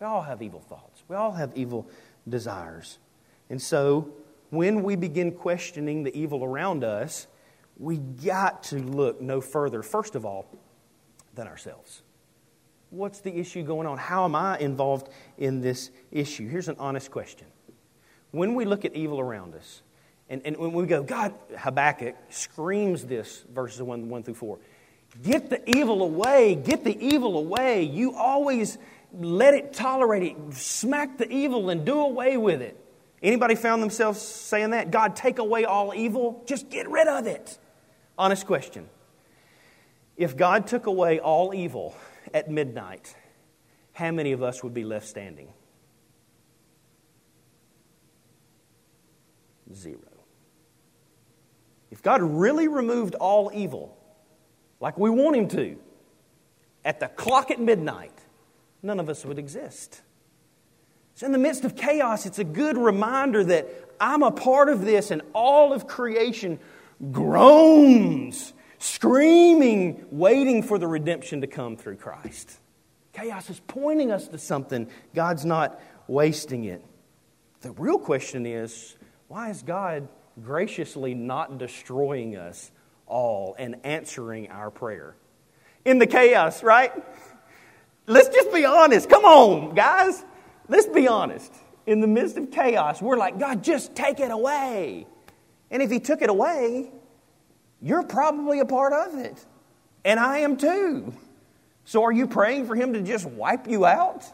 We 0.00 0.06
all 0.06 0.22
have 0.22 0.42
evil 0.42 0.60
thoughts. 0.60 1.04
We 1.08 1.16
all 1.16 1.32
have 1.32 1.52
evil 1.54 1.88
desires. 2.28 2.98
And 3.50 3.60
so, 3.60 4.10
when 4.56 4.82
we 4.82 4.96
begin 4.96 5.32
questioning 5.32 6.02
the 6.02 6.16
evil 6.18 6.42
around 6.42 6.82
us, 6.82 7.26
we 7.78 7.98
got 7.98 8.64
to 8.64 8.76
look 8.76 9.20
no 9.20 9.40
further, 9.40 9.82
first 9.82 10.14
of 10.14 10.24
all, 10.24 10.46
than 11.34 11.46
ourselves. 11.46 12.02
What's 12.90 13.20
the 13.20 13.36
issue 13.36 13.62
going 13.62 13.86
on? 13.86 13.98
How 13.98 14.24
am 14.24 14.34
I 14.34 14.58
involved 14.58 15.10
in 15.36 15.60
this 15.60 15.90
issue? 16.10 16.48
Here's 16.48 16.68
an 16.68 16.76
honest 16.78 17.10
question. 17.10 17.46
When 18.30 18.54
we 18.54 18.64
look 18.64 18.84
at 18.84 18.94
evil 18.94 19.20
around 19.20 19.54
us, 19.54 19.82
and, 20.28 20.42
and 20.44 20.56
when 20.56 20.72
we 20.72 20.86
go, 20.86 21.02
God, 21.02 21.34
Habakkuk 21.56 22.16
screams 22.30 23.04
this, 23.04 23.44
verses 23.52 23.82
1, 23.82 24.08
1 24.08 24.22
through 24.22 24.34
4. 24.34 24.58
Get 25.22 25.50
the 25.50 25.78
evil 25.78 26.02
away, 26.02 26.54
get 26.54 26.84
the 26.84 26.96
evil 26.98 27.38
away. 27.38 27.82
You 27.84 28.14
always 28.14 28.78
let 29.12 29.54
it 29.54 29.72
tolerate 29.72 30.22
it. 30.22 30.54
Smack 30.54 31.18
the 31.18 31.28
evil 31.30 31.70
and 31.70 31.84
do 31.84 32.00
away 32.00 32.36
with 32.36 32.60
it. 32.60 32.76
Anybody 33.26 33.56
found 33.56 33.82
themselves 33.82 34.22
saying 34.22 34.70
that? 34.70 34.92
God, 34.92 35.16
take 35.16 35.40
away 35.40 35.64
all 35.64 35.92
evil, 35.92 36.44
just 36.46 36.70
get 36.70 36.88
rid 36.88 37.08
of 37.08 37.26
it. 37.26 37.58
Honest 38.16 38.46
question. 38.46 38.88
If 40.16 40.36
God 40.36 40.68
took 40.68 40.86
away 40.86 41.18
all 41.18 41.52
evil 41.52 41.96
at 42.32 42.48
midnight, 42.48 43.16
how 43.94 44.12
many 44.12 44.30
of 44.30 44.44
us 44.44 44.62
would 44.62 44.72
be 44.72 44.84
left 44.84 45.08
standing? 45.08 45.48
Zero. 49.74 49.98
If 51.90 52.04
God 52.04 52.22
really 52.22 52.68
removed 52.68 53.16
all 53.16 53.50
evil, 53.52 53.98
like 54.78 54.96
we 54.96 55.10
want 55.10 55.34
Him 55.34 55.48
to, 55.48 55.76
at 56.84 57.00
the 57.00 57.08
clock 57.08 57.50
at 57.50 57.58
midnight, 57.58 58.16
none 58.84 59.00
of 59.00 59.08
us 59.08 59.24
would 59.24 59.40
exist. 59.40 60.02
So, 61.16 61.24
in 61.24 61.32
the 61.32 61.38
midst 61.38 61.64
of 61.64 61.74
chaos, 61.74 62.26
it's 62.26 62.38
a 62.38 62.44
good 62.44 62.76
reminder 62.76 63.42
that 63.42 63.68
I'm 63.98 64.22
a 64.22 64.30
part 64.30 64.68
of 64.68 64.84
this, 64.84 65.10
and 65.10 65.22
all 65.32 65.72
of 65.72 65.86
creation 65.86 66.58
groans, 67.10 68.52
screaming, 68.78 70.04
waiting 70.10 70.62
for 70.62 70.78
the 70.78 70.86
redemption 70.86 71.40
to 71.40 71.46
come 71.46 71.78
through 71.78 71.96
Christ. 71.96 72.58
Chaos 73.14 73.48
is 73.48 73.58
pointing 73.66 74.12
us 74.12 74.28
to 74.28 74.36
something. 74.36 74.88
God's 75.14 75.46
not 75.46 75.80
wasting 76.06 76.64
it. 76.64 76.84
The 77.62 77.72
real 77.72 77.98
question 77.98 78.44
is 78.44 78.94
why 79.28 79.48
is 79.48 79.62
God 79.62 80.08
graciously 80.42 81.14
not 81.14 81.56
destroying 81.56 82.36
us 82.36 82.70
all 83.06 83.56
and 83.58 83.76
answering 83.84 84.50
our 84.50 84.70
prayer? 84.70 85.16
In 85.82 85.98
the 85.98 86.06
chaos, 86.06 86.62
right? 86.62 86.92
Let's 88.06 88.28
just 88.28 88.52
be 88.52 88.66
honest. 88.66 89.08
Come 89.08 89.24
on, 89.24 89.74
guys. 89.74 90.22
Let's 90.68 90.86
be 90.86 91.08
honest. 91.08 91.52
In 91.86 92.00
the 92.00 92.06
midst 92.06 92.36
of 92.36 92.50
chaos, 92.50 93.00
we're 93.00 93.16
like, 93.16 93.38
God, 93.38 93.62
just 93.62 93.94
take 93.94 94.18
it 94.18 94.30
away. 94.30 95.06
And 95.70 95.82
if 95.82 95.90
He 95.90 96.00
took 96.00 96.20
it 96.22 96.30
away, 96.30 96.90
you're 97.80 98.02
probably 98.02 98.58
a 98.58 98.64
part 98.64 98.92
of 98.92 99.18
it. 99.18 99.44
And 100.04 100.18
I 100.18 100.38
am 100.38 100.56
too. 100.56 101.14
So 101.84 102.02
are 102.04 102.12
you 102.12 102.26
praying 102.26 102.66
for 102.66 102.74
Him 102.74 102.94
to 102.94 103.02
just 103.02 103.24
wipe 103.26 103.68
you 103.68 103.86
out? 103.86 104.24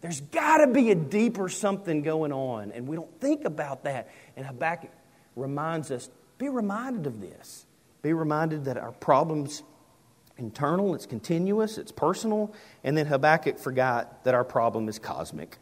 There's 0.00 0.20
got 0.20 0.58
to 0.58 0.68
be 0.68 0.90
a 0.90 0.94
deeper 0.94 1.48
something 1.48 2.02
going 2.02 2.32
on, 2.32 2.72
and 2.72 2.88
we 2.88 2.96
don't 2.96 3.20
think 3.20 3.44
about 3.44 3.84
that. 3.84 4.08
And 4.36 4.46
Habakkuk 4.46 4.90
reminds 5.36 5.90
us 5.90 6.08
be 6.38 6.48
reminded 6.48 7.06
of 7.06 7.20
this. 7.20 7.66
Be 8.02 8.14
reminded 8.14 8.64
that 8.64 8.78
our 8.78 8.92
problem's 8.92 9.62
internal, 10.40 10.94
it's 10.94 11.06
continuous, 11.06 11.78
it's 11.78 11.92
personal, 11.92 12.54
and 12.82 12.96
then 12.96 13.06
Habakkuk 13.06 13.58
forgot 13.58 14.24
that 14.24 14.34
our 14.34 14.44
problem 14.44 14.88
is 14.88 14.98
cosmic. 14.98 15.58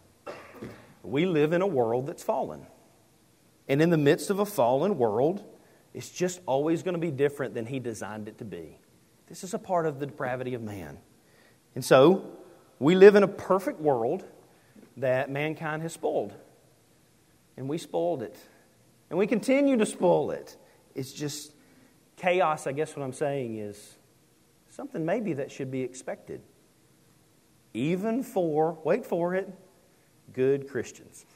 We 1.02 1.26
live 1.26 1.52
in 1.52 1.62
a 1.62 1.66
world 1.66 2.06
that's 2.06 2.22
fallen. 2.22 2.66
And 3.68 3.82
in 3.82 3.90
the 3.90 3.98
midst 3.98 4.30
of 4.30 4.38
a 4.38 4.46
fallen 4.46 4.98
world, 4.98 5.44
it's 5.92 6.10
just 6.10 6.40
always 6.46 6.82
going 6.82 6.94
to 6.94 7.00
be 7.00 7.10
different 7.10 7.54
than 7.54 7.66
he 7.66 7.78
designed 7.78 8.28
it 8.28 8.38
to 8.38 8.44
be. 8.44 8.78
This 9.26 9.44
is 9.44 9.52
a 9.52 9.58
part 9.58 9.86
of 9.86 9.98
the 10.00 10.06
depravity 10.06 10.54
of 10.54 10.62
man. 10.62 10.98
And 11.74 11.84
so, 11.84 12.24
we 12.78 12.94
live 12.94 13.14
in 13.14 13.22
a 13.22 13.28
perfect 13.28 13.80
world 13.80 14.24
that 14.96 15.30
mankind 15.30 15.82
has 15.82 15.92
spoiled. 15.92 16.34
And 17.56 17.68
we 17.68 17.78
spoiled 17.78 18.22
it. 18.22 18.36
And 19.10 19.18
we 19.18 19.26
continue 19.26 19.76
to 19.76 19.86
spoil 19.86 20.30
it. 20.30 20.56
It's 20.94 21.12
just 21.12 21.52
chaos, 22.16 22.66
I 22.66 22.72
guess 22.72 22.96
what 22.96 23.02
I'm 23.02 23.12
saying 23.12 23.58
is 23.58 23.97
something 24.78 25.04
maybe 25.04 25.32
that 25.32 25.50
should 25.50 25.72
be 25.72 25.82
expected. 25.82 26.40
Even 27.74 28.22
for, 28.22 28.78
wait 28.84 29.04
for 29.04 29.34
it, 29.34 29.52
good 30.32 30.68
Christians. 30.68 31.26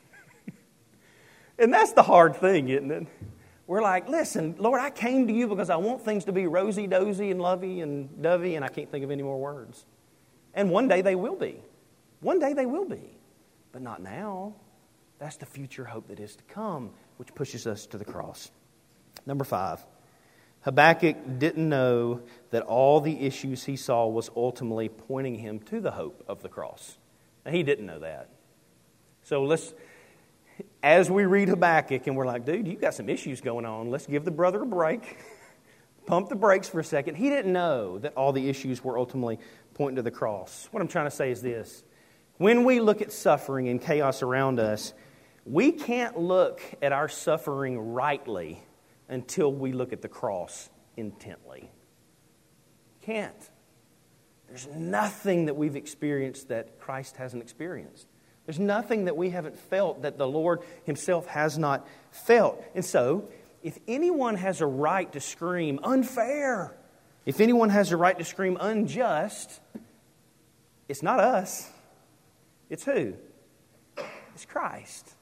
And 1.58 1.72
that's 1.72 1.92
the 1.92 2.02
hard 2.02 2.34
thing, 2.36 2.70
isn't 2.70 2.90
it? 2.90 3.06
We're 3.66 3.82
like, 3.82 4.08
listen, 4.08 4.56
Lord, 4.58 4.80
I 4.80 4.90
came 4.90 5.26
to 5.26 5.32
you 5.32 5.46
because 5.46 5.70
I 5.70 5.76
want 5.76 6.02
things 6.02 6.24
to 6.24 6.32
be 6.32 6.46
rosy 6.46 6.86
dozy 6.86 7.30
and 7.30 7.40
lovey 7.40 7.80
and 7.80 8.22
dovey, 8.22 8.56
and 8.56 8.64
I 8.64 8.68
can't 8.68 8.90
think 8.90 9.04
of 9.04 9.10
any 9.10 9.22
more 9.22 9.38
words. 9.38 9.84
And 10.54 10.70
one 10.70 10.88
day 10.88 11.02
they 11.02 11.14
will 11.14 11.36
be. 11.36 11.62
One 12.20 12.38
day 12.38 12.54
they 12.54 12.66
will 12.66 12.86
be. 12.86 13.18
But 13.70 13.82
not 13.82 14.02
now. 14.02 14.54
That's 15.18 15.36
the 15.36 15.46
future 15.46 15.84
hope 15.84 16.08
that 16.08 16.18
is 16.20 16.34
to 16.36 16.44
come, 16.44 16.90
which 17.18 17.32
pushes 17.34 17.66
us 17.66 17.86
to 17.88 17.98
the 17.98 18.04
cross. 18.04 18.50
Number 19.26 19.44
five, 19.44 19.84
Habakkuk 20.62 21.38
didn't 21.38 21.68
know 21.68 22.22
that 22.50 22.62
all 22.62 23.00
the 23.00 23.20
issues 23.20 23.64
he 23.64 23.76
saw 23.76 24.06
was 24.06 24.30
ultimately 24.36 24.88
pointing 24.88 25.36
him 25.36 25.58
to 25.60 25.80
the 25.80 25.92
hope 25.92 26.24
of 26.28 26.42
the 26.42 26.48
cross. 26.48 26.98
Now, 27.44 27.52
he 27.52 27.62
didn't 27.62 27.86
know 27.86 27.98
that. 27.98 28.28
So 29.24 29.44
let's 29.44 29.74
as 30.82 31.10
we 31.10 31.24
read 31.24 31.48
Habakkuk 31.48 32.06
and 32.06 32.16
we're 32.16 32.26
like, 32.26 32.44
dude, 32.44 32.66
you 32.66 32.76
got 32.76 32.94
some 32.94 33.08
issues 33.08 33.40
going 33.40 33.64
on. 33.64 33.90
Let's 33.90 34.06
give 34.06 34.24
the 34.24 34.30
brother 34.30 34.62
a 34.62 34.66
break. 34.66 35.18
Pump 36.06 36.28
the 36.28 36.36
brakes 36.36 36.68
for 36.68 36.80
a 36.80 36.84
second. 36.84 37.14
He 37.14 37.28
didn't 37.28 37.52
know 37.52 37.98
that 37.98 38.14
all 38.14 38.32
the 38.32 38.48
issues 38.48 38.82
were 38.82 38.98
ultimately 38.98 39.38
pointing 39.74 39.96
to 39.96 40.02
the 40.02 40.10
cross. 40.10 40.68
What 40.72 40.80
I'm 40.80 40.88
trying 40.88 41.06
to 41.06 41.10
say 41.10 41.30
is 41.30 41.42
this 41.42 41.84
when 42.38 42.64
we 42.64 42.80
look 42.80 43.00
at 43.00 43.12
suffering 43.12 43.68
and 43.68 43.80
chaos 43.80 44.22
around 44.22 44.58
us, 44.58 44.94
we 45.44 45.72
can't 45.72 46.18
look 46.18 46.60
at 46.80 46.92
our 46.92 47.08
suffering 47.08 47.78
rightly 47.78 48.62
until 49.12 49.52
we 49.52 49.72
look 49.72 49.92
at 49.92 50.00
the 50.00 50.08
cross 50.08 50.70
intently. 50.96 51.70
Can't. 53.02 53.50
There's 54.48 54.66
nothing 54.68 55.46
that 55.46 55.54
we've 55.54 55.76
experienced 55.76 56.48
that 56.48 56.80
Christ 56.80 57.16
hasn't 57.16 57.42
experienced. 57.42 58.06
There's 58.46 58.58
nothing 58.58 59.04
that 59.04 59.16
we 59.16 59.30
haven't 59.30 59.58
felt 59.58 60.02
that 60.02 60.16
the 60.16 60.26
Lord 60.26 60.60
Himself 60.84 61.26
has 61.26 61.58
not 61.58 61.86
felt. 62.10 62.64
And 62.74 62.84
so, 62.84 63.28
if 63.62 63.78
anyone 63.86 64.36
has 64.36 64.60
a 64.62 64.66
right 64.66 65.12
to 65.12 65.20
scream 65.20 65.78
unfair, 65.82 66.74
if 67.26 67.40
anyone 67.40 67.68
has 67.68 67.92
a 67.92 67.96
right 67.96 68.18
to 68.18 68.24
scream 68.24 68.56
unjust, 68.58 69.60
it's 70.88 71.02
not 71.02 71.20
us. 71.20 71.70
It's 72.70 72.84
who? 72.84 73.14
It's 74.34 74.46
Christ. 74.46 75.14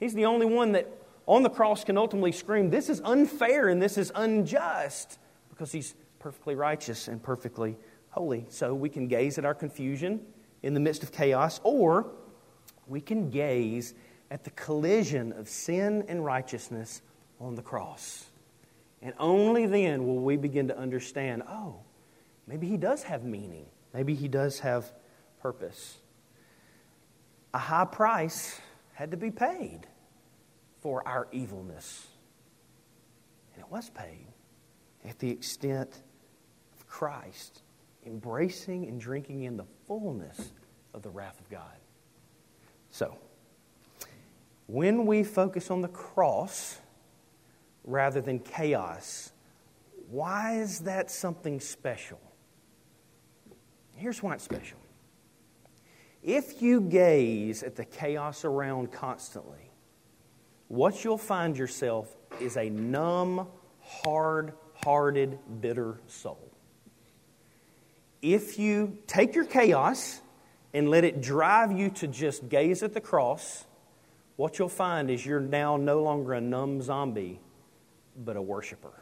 He's 0.00 0.14
the 0.14 0.26
only 0.26 0.46
one 0.46 0.72
that 0.72 0.88
on 1.26 1.42
the 1.42 1.50
cross 1.50 1.84
can 1.84 1.96
ultimately 1.96 2.32
scream, 2.32 2.70
This 2.70 2.88
is 2.88 3.00
unfair 3.04 3.68
and 3.68 3.80
this 3.80 3.96
is 3.96 4.12
unjust, 4.14 5.18
because 5.48 5.72
He's 5.72 5.94
perfectly 6.18 6.54
righteous 6.54 7.08
and 7.08 7.22
perfectly 7.22 7.76
holy. 8.10 8.46
So 8.48 8.74
we 8.74 8.88
can 8.88 9.08
gaze 9.08 9.38
at 9.38 9.44
our 9.44 9.54
confusion 9.54 10.20
in 10.62 10.74
the 10.74 10.80
midst 10.80 11.02
of 11.02 11.12
chaos, 11.12 11.60
or 11.64 12.06
we 12.86 13.00
can 13.00 13.30
gaze 13.30 13.94
at 14.30 14.44
the 14.44 14.50
collision 14.50 15.32
of 15.32 15.48
sin 15.48 16.04
and 16.08 16.24
righteousness 16.24 17.02
on 17.40 17.54
the 17.54 17.62
cross. 17.62 18.26
And 19.02 19.14
only 19.18 19.66
then 19.66 20.06
will 20.06 20.20
we 20.20 20.36
begin 20.36 20.68
to 20.68 20.78
understand 20.78 21.42
oh, 21.48 21.76
maybe 22.46 22.66
He 22.66 22.76
does 22.76 23.02
have 23.02 23.24
meaning. 23.24 23.66
Maybe 23.92 24.14
He 24.14 24.28
does 24.28 24.60
have 24.60 24.92
purpose. 25.40 25.98
A 27.52 27.58
high 27.58 27.84
price 27.84 28.60
had 28.94 29.10
to 29.10 29.16
be 29.16 29.30
paid 29.30 29.86
for 30.84 31.08
our 31.08 31.26
evilness. 31.32 32.06
And 33.54 33.64
it 33.64 33.72
was 33.72 33.88
paid 33.88 34.26
at 35.02 35.18
the 35.18 35.30
extent 35.30 36.02
of 36.76 36.86
Christ 36.86 37.62
embracing 38.04 38.86
and 38.86 39.00
drinking 39.00 39.44
in 39.44 39.56
the 39.56 39.64
fullness 39.88 40.52
of 40.92 41.00
the 41.00 41.08
wrath 41.08 41.40
of 41.40 41.48
God. 41.48 41.78
So, 42.90 43.16
when 44.66 45.06
we 45.06 45.24
focus 45.24 45.70
on 45.70 45.80
the 45.80 45.88
cross 45.88 46.78
rather 47.84 48.20
than 48.20 48.38
chaos, 48.38 49.32
why 50.10 50.58
is 50.58 50.80
that 50.80 51.10
something 51.10 51.60
special? 51.60 52.20
Here's 53.94 54.22
why 54.22 54.34
it's 54.34 54.44
special. 54.44 54.78
If 56.22 56.60
you 56.60 56.82
gaze 56.82 57.62
at 57.62 57.74
the 57.74 57.86
chaos 57.86 58.44
around 58.44 58.92
constantly, 58.92 59.63
what 60.68 61.04
you'll 61.04 61.18
find 61.18 61.56
yourself 61.56 62.14
is 62.40 62.56
a 62.56 62.68
numb, 62.68 63.46
hard 63.80 64.54
hearted, 64.84 65.38
bitter 65.60 66.00
soul. 66.06 66.50
If 68.20 68.58
you 68.58 68.98
take 69.06 69.34
your 69.34 69.44
chaos 69.44 70.20
and 70.72 70.90
let 70.90 71.04
it 71.04 71.20
drive 71.20 71.72
you 71.72 71.90
to 71.90 72.06
just 72.06 72.48
gaze 72.48 72.82
at 72.82 72.94
the 72.94 73.00
cross, 73.00 73.64
what 74.36 74.58
you'll 74.58 74.68
find 74.68 75.10
is 75.10 75.24
you're 75.24 75.40
now 75.40 75.76
no 75.76 76.02
longer 76.02 76.34
a 76.34 76.40
numb 76.40 76.82
zombie, 76.82 77.40
but 78.16 78.36
a 78.36 78.42
worshiper. 78.42 78.92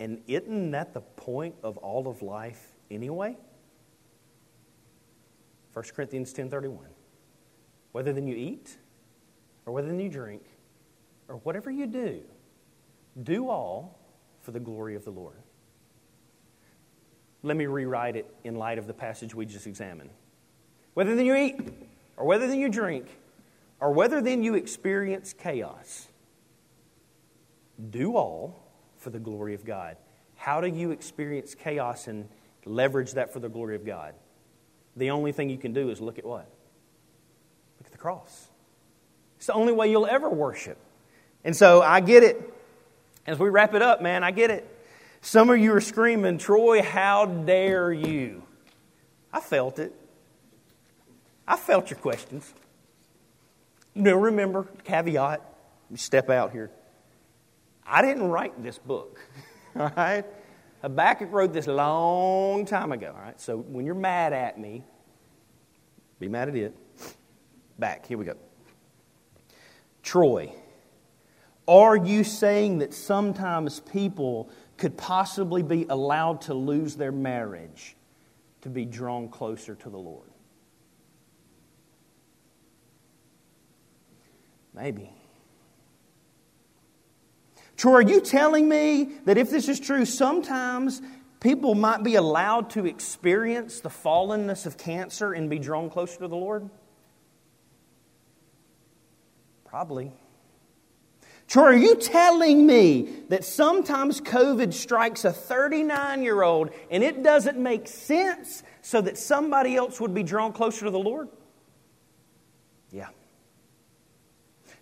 And 0.00 0.22
isn't 0.26 0.70
that 0.72 0.94
the 0.94 1.00
point 1.00 1.56
of 1.62 1.76
all 1.78 2.08
of 2.08 2.22
life 2.22 2.72
anyway? 2.90 3.36
1 5.72 5.84
Corinthians 5.94 6.32
10:31. 6.32 6.88
Whether 7.92 8.12
then 8.12 8.26
you 8.26 8.36
eat 8.36 8.78
or 9.68 9.72
whether 9.72 9.94
you 9.94 10.08
drink 10.08 10.42
or 11.28 11.36
whatever 11.36 11.70
you 11.70 11.86
do, 11.86 12.22
do 13.22 13.50
all 13.50 13.98
for 14.40 14.50
the 14.50 14.58
glory 14.58 14.94
of 14.94 15.04
the 15.04 15.10
Lord. 15.10 15.36
Let 17.42 17.54
me 17.54 17.66
rewrite 17.66 18.16
it 18.16 18.34
in 18.44 18.56
light 18.56 18.78
of 18.78 18.86
the 18.86 18.94
passage 18.94 19.34
we 19.34 19.44
just 19.44 19.66
examined. 19.66 20.08
Whether 20.94 21.14
then 21.14 21.26
you 21.26 21.36
eat 21.36 21.60
or 22.16 22.24
whether 22.24 22.46
then 22.46 22.58
you 22.58 22.70
drink 22.70 23.08
or 23.78 23.92
whether 23.92 24.22
then 24.22 24.42
you 24.42 24.54
experience 24.54 25.34
chaos, 25.34 26.08
do 27.90 28.16
all 28.16 28.72
for 28.96 29.10
the 29.10 29.18
glory 29.18 29.52
of 29.52 29.66
God. 29.66 29.98
How 30.34 30.62
do 30.62 30.68
you 30.68 30.92
experience 30.92 31.54
chaos 31.54 32.06
and 32.06 32.26
leverage 32.64 33.12
that 33.12 33.34
for 33.34 33.40
the 33.40 33.50
glory 33.50 33.76
of 33.76 33.84
God? 33.84 34.14
The 34.96 35.10
only 35.10 35.32
thing 35.32 35.50
you 35.50 35.58
can 35.58 35.74
do 35.74 35.90
is 35.90 36.00
look 36.00 36.18
at 36.18 36.24
what? 36.24 36.50
Look 37.78 37.84
at 37.84 37.92
the 37.92 37.98
cross. 37.98 38.47
It's 39.38 39.46
the 39.46 39.54
only 39.54 39.72
way 39.72 39.90
you'll 39.90 40.06
ever 40.06 40.28
worship. 40.28 40.76
And 41.44 41.56
so 41.56 41.80
I 41.80 42.00
get 42.00 42.24
it. 42.24 42.54
As 43.24 43.38
we 43.38 43.48
wrap 43.48 43.72
it 43.74 43.82
up, 43.82 44.02
man, 44.02 44.24
I 44.24 44.32
get 44.32 44.50
it. 44.50 44.66
Some 45.20 45.48
of 45.50 45.58
you 45.58 45.72
are 45.74 45.80
screaming, 45.80 46.38
Troy, 46.38 46.82
how 46.82 47.24
dare 47.24 47.92
you? 47.92 48.42
I 49.32 49.40
felt 49.40 49.78
it. 49.78 49.94
I 51.46 51.56
felt 51.56 51.90
your 51.90 51.98
questions. 52.00 52.52
You 53.94 54.02
know, 54.02 54.16
remember, 54.16 54.66
caveat, 54.84 55.40
step 55.94 56.30
out 56.30 56.52
here. 56.52 56.70
I 57.86 58.02
didn't 58.02 58.28
write 58.28 58.60
this 58.62 58.78
book, 58.78 59.20
all 59.78 59.92
right? 59.96 60.24
Habakkuk 60.82 61.32
wrote 61.32 61.52
this 61.52 61.66
long 61.66 62.64
time 62.64 62.92
ago, 62.92 63.14
all 63.16 63.22
right? 63.22 63.40
So 63.40 63.56
when 63.56 63.86
you're 63.86 63.94
mad 63.94 64.32
at 64.32 64.58
me, 64.58 64.84
be 66.18 66.28
mad 66.28 66.48
at 66.48 66.56
it. 66.56 66.74
Back, 67.78 68.06
here 68.06 68.18
we 68.18 68.24
go. 68.24 68.34
Troy, 70.08 70.50
are 71.66 71.94
you 71.94 72.24
saying 72.24 72.78
that 72.78 72.94
sometimes 72.94 73.80
people 73.80 74.48
could 74.78 74.96
possibly 74.96 75.62
be 75.62 75.84
allowed 75.90 76.40
to 76.40 76.54
lose 76.54 76.96
their 76.96 77.12
marriage 77.12 77.94
to 78.62 78.70
be 78.70 78.86
drawn 78.86 79.28
closer 79.28 79.74
to 79.74 79.90
the 79.90 79.98
Lord? 79.98 80.30
Maybe. 84.72 85.12
Troy, 87.76 87.92
are 87.96 88.00
you 88.00 88.22
telling 88.22 88.66
me 88.66 89.10
that 89.26 89.36
if 89.36 89.50
this 89.50 89.68
is 89.68 89.78
true, 89.78 90.06
sometimes 90.06 91.02
people 91.40 91.74
might 91.74 92.02
be 92.02 92.14
allowed 92.14 92.70
to 92.70 92.86
experience 92.86 93.80
the 93.80 93.90
fallenness 93.90 94.64
of 94.64 94.78
cancer 94.78 95.34
and 95.34 95.50
be 95.50 95.58
drawn 95.58 95.90
closer 95.90 96.20
to 96.20 96.28
the 96.28 96.34
Lord? 96.34 96.70
Probably. 99.78 100.10
Troy, 101.46 101.62
are 101.62 101.72
you 101.72 101.94
telling 101.94 102.66
me 102.66 103.22
that 103.28 103.44
sometimes 103.44 104.20
COVID 104.20 104.74
strikes 104.74 105.24
a 105.24 105.32
39 105.32 106.24
year 106.24 106.42
old 106.42 106.70
and 106.90 107.04
it 107.04 107.22
doesn't 107.22 107.56
make 107.56 107.86
sense 107.86 108.64
so 108.82 109.00
that 109.00 109.16
somebody 109.16 109.76
else 109.76 110.00
would 110.00 110.12
be 110.12 110.24
drawn 110.24 110.52
closer 110.52 110.86
to 110.86 110.90
the 110.90 110.98
Lord? 110.98 111.28
Yeah. 112.90 113.10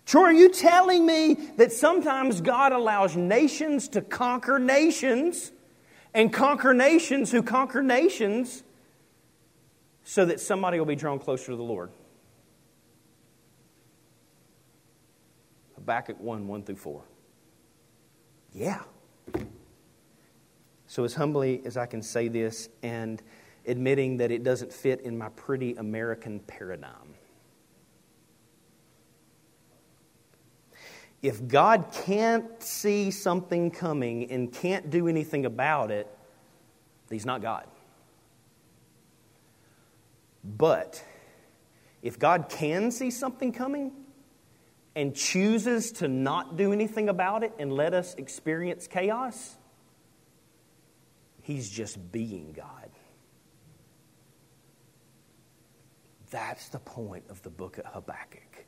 Troy, 0.07 0.23
are 0.23 0.33
you 0.33 0.49
telling 0.49 1.05
me 1.05 1.35
that 1.57 1.71
sometimes 1.71 2.41
God 2.41 2.71
allows 2.71 3.15
nations 3.15 3.89
to 3.89 4.01
conquer 4.01 4.57
nations 4.57 5.51
and 6.11 6.33
conquer 6.33 6.73
nations 6.73 7.31
who 7.31 7.43
conquer 7.43 7.83
nations 7.83 8.63
so 10.03 10.25
that 10.25 10.39
somebody 10.39 10.79
will 10.79 10.87
be 10.87 10.95
drawn 10.95 11.19
closer 11.19 11.51
to 11.51 11.55
the 11.55 11.61
Lord? 11.61 11.91
Habakkuk 15.87 16.19
1 16.19 16.47
1 16.49 16.63
through 16.63 16.75
4. 16.75 17.01
Yeah. 18.51 18.81
So, 20.85 21.05
as 21.05 21.13
humbly 21.13 21.61
as 21.63 21.77
I 21.77 21.85
can 21.85 22.01
say 22.01 22.27
this 22.27 22.67
and 22.83 23.23
admitting 23.65 24.17
that 24.17 24.29
it 24.29 24.43
doesn't 24.43 24.73
fit 24.73 24.99
in 24.99 25.17
my 25.17 25.29
pretty 25.29 25.75
American 25.75 26.41
paradigm, 26.41 27.13
if 31.21 31.47
God 31.47 31.85
can't 32.05 32.61
see 32.61 33.09
something 33.09 33.71
coming 33.71 34.29
and 34.29 34.51
can't 34.51 34.89
do 34.89 35.07
anything 35.07 35.45
about 35.45 35.89
it, 35.89 36.07
He's 37.09 37.25
not 37.25 37.41
God. 37.41 37.65
But 40.43 41.01
if 42.01 42.19
God 42.19 42.49
can 42.49 42.91
see 42.91 43.09
something 43.09 43.53
coming 43.53 43.93
and 44.97 45.15
chooses 45.15 45.93
to 45.93 46.09
not 46.09 46.57
do 46.57 46.73
anything 46.73 47.07
about 47.07 47.43
it 47.43 47.53
and 47.59 47.71
let 47.71 47.93
us 47.93 48.15
experience 48.15 48.87
chaos, 48.87 49.55
He's 51.43 51.69
just 51.69 52.11
being 52.11 52.51
God. 52.51 52.89
That's 56.29 56.67
the 56.67 56.79
point 56.79 57.23
of 57.29 57.41
the 57.43 57.49
book 57.49 57.77
of 57.77 57.85
Habakkuk 57.85 58.65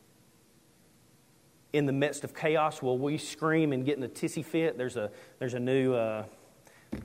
in 1.74 1.86
the 1.86 1.92
midst 1.92 2.24
of 2.24 2.34
chaos, 2.34 2.82
will 2.82 2.98
we 2.98 3.18
scream 3.18 3.74
and 3.74 3.86
get 3.86 3.98
in 3.98 4.04
a 4.04 4.10
tissy 4.10 4.44
fit? 4.44 4.78
There's 4.78 4.98
a, 4.98 5.12
there's 5.38 5.54
a 5.54 5.60
new, 5.60 5.94
uh, 5.94 6.26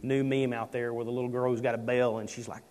new 0.03 0.25
meme 0.25 0.53
out 0.53 0.73
there 0.73 0.95
where 0.95 1.05
the 1.05 1.11
little 1.11 1.29
girl 1.29 1.51
who's 1.51 1.61
got 1.61 1.75
a 1.75 1.79
bell 1.79 2.19
and 2.19 2.29
she's 2.29 2.49
like, 2.49 2.63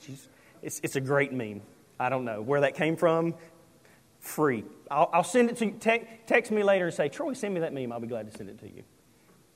she's, 0.00 0.28
it's, 0.62 0.80
it's 0.82 0.96
a 0.96 1.00
great 1.00 1.32
meme. 1.32 1.62
I 1.98 2.10
don't 2.10 2.26
know 2.26 2.42
where 2.42 2.60
that 2.62 2.74
came 2.74 2.96
from. 2.96 3.34
Free. 4.26 4.64
I'll, 4.90 5.08
I'll 5.12 5.24
send 5.24 5.50
it 5.50 5.56
to 5.58 5.66
you. 5.66 5.72
Te- 5.78 6.02
text 6.26 6.50
me 6.50 6.64
later 6.64 6.86
and 6.86 6.94
say, 6.94 7.08
Troy, 7.08 7.32
send 7.32 7.54
me 7.54 7.60
that 7.60 7.72
meme. 7.72 7.92
I'll 7.92 8.00
be 8.00 8.08
glad 8.08 8.30
to 8.30 8.36
send 8.36 8.50
it 8.50 8.58
to 8.58 8.66
you. 8.66 8.82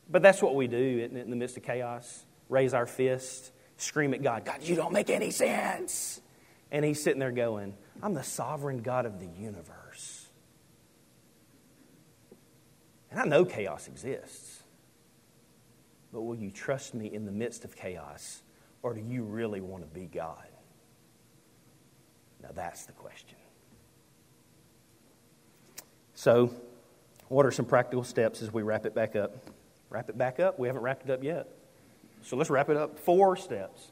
But 0.09 0.23
that's 0.23 0.41
what 0.41 0.55
we 0.55 0.69
do 0.69 0.77
in, 1.11 1.17
in 1.17 1.29
the 1.29 1.37
midst 1.37 1.57
of 1.57 1.65
chaos. 1.65 2.25
Raise 2.49 2.73
our 2.73 2.87
fist, 2.87 3.51
scream 3.79 4.15
at 4.15 4.23
God, 4.23 4.45
God, 4.45 4.63
you 4.63 4.77
don't 4.77 4.93
make 4.93 5.11
any 5.11 5.33
sense. 5.33 6.21
And 6.71 6.85
he's 6.85 7.03
sitting 7.03 7.19
there 7.19 7.33
going, 7.33 7.75
I'm 8.01 8.15
the 8.15 8.23
sovereign 8.23 8.79
God 8.79 9.07
of 9.07 9.19
the 9.19 9.27
universe. 9.27 10.29
And 13.11 13.19
I 13.19 13.25
know 13.25 13.45
chaos 13.45 13.89
exists. 13.89 14.63
But 16.13 16.23
will 16.23 16.37
you 16.37 16.53
trust 16.53 16.95
me 16.95 17.13
in 17.13 17.27
the 17.27 17.33
midst 17.33 17.65
of 17.65 17.75
chaos? 17.75 18.43
Or 18.83 18.95
do 18.95 19.01
you 19.01 19.25
really 19.25 19.61
want 19.61 19.83
to 19.83 19.89
be 19.89 20.07
God? 20.07 20.47
Now 22.41 22.51
that's 22.55 22.87
the 22.87 22.93
question. 22.93 23.40
So, 26.21 26.55
what 27.29 27.47
are 27.47 27.51
some 27.51 27.65
practical 27.65 28.05
steps 28.05 28.43
as 28.43 28.53
we 28.53 28.61
wrap 28.61 28.85
it 28.85 28.95
back 28.95 29.17
up? 29.17 29.39
Wrap 29.89 30.11
it 30.11 30.19
back 30.19 30.39
up? 30.39 30.59
We 30.59 30.69
haven't 30.69 30.83
wrapped 30.83 31.09
it 31.09 31.11
up 31.11 31.25
yet. 31.25 31.49
So 32.21 32.37
let's 32.37 32.51
wrap 32.51 32.69
it 32.69 32.77
up. 32.77 32.99
Four 32.99 33.39
steps. 33.39 33.91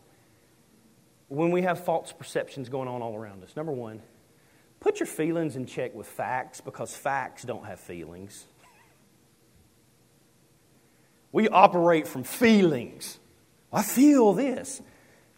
When 1.29 1.53
we 1.53 1.63
have 1.63 1.87
false 1.87 2.13
perceptions 2.13 2.69
going 2.69 2.87
on 2.87 3.01
all 3.01 3.17
around 3.17 3.43
us, 3.45 3.57
number 3.57 3.73
one, 3.73 4.03
put 4.79 5.01
your 5.01 5.07
feelings 5.07 5.57
in 5.57 5.65
check 5.65 5.95
with 5.95 6.07
facts 6.07 6.61
because 6.61 6.95
facts 6.95 7.45
don't 7.45 7.65
have 7.65 7.81
feelings. 7.81 8.45
We 11.33 11.49
operate 11.49 12.07
from 12.07 12.25
feelings. 12.25 13.19
I 13.73 13.83
feel 13.83 14.35
this. 14.35 14.83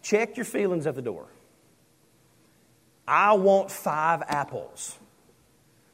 check 0.01 0.35
your 0.35 0.45
feelings 0.45 0.85
at 0.87 0.95
the 0.95 1.01
door. 1.01 1.27
I 3.07 3.31
want 3.35 3.71
five 3.71 4.23
apples. 4.27 4.97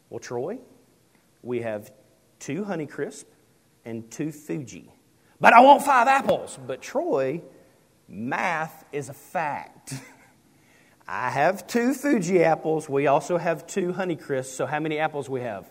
Well, 0.09 0.19
Troy, 0.19 0.57
we 1.41 1.61
have 1.61 1.91
two 2.39 2.63
Honeycrisp 2.63 3.25
and 3.85 4.09
two 4.11 4.31
Fuji. 4.31 4.91
But 5.39 5.53
I 5.53 5.61
want 5.61 5.83
five 5.83 6.07
apples. 6.07 6.57
But 6.65 6.81
Troy, 6.81 7.41
math 8.07 8.85
is 8.91 9.09
a 9.09 9.13
fact. 9.13 9.93
I 11.07 11.29
have 11.29 11.67
two 11.67 11.93
Fuji 11.93 12.43
apples. 12.43 12.89
We 12.89 13.07
also 13.07 13.37
have 13.37 13.65
two 13.65 13.93
Honeycrisps. 13.93 14.45
So 14.45 14.65
how 14.65 14.79
many 14.79 14.99
apples 14.99 15.29
we 15.29 15.41
have? 15.41 15.69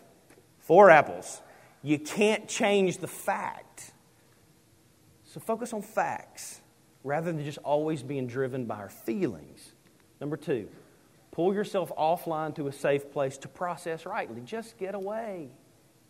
Four 0.59 0.91
apples. 0.91 1.43
You 1.83 1.99
can't 1.99 2.49
change 2.49 2.99
the 2.99 3.07
fact. 3.07 3.93
So 5.25 5.41
focus 5.41 5.73
on 5.73 5.83
facts 5.83 6.61
rather 7.05 7.31
than 7.31 7.45
just 7.45 7.59
always 7.59 8.03
being 8.03 8.27
driven 8.27 8.65
by 8.65 8.77
our 8.77 8.89
feelings. 8.89 9.73
Number 10.21 10.37
two, 10.37 10.69
pull 11.37 11.53
yourself 11.53 11.93
offline 11.99 12.55
to 12.55 12.67
a 12.67 12.73
safe 12.73 13.13
place 13.13 13.37
to 13.37 13.47
process 13.47 14.07
rightly. 14.07 14.41
Just 14.41 14.79
get 14.79 14.95
away. 14.95 15.51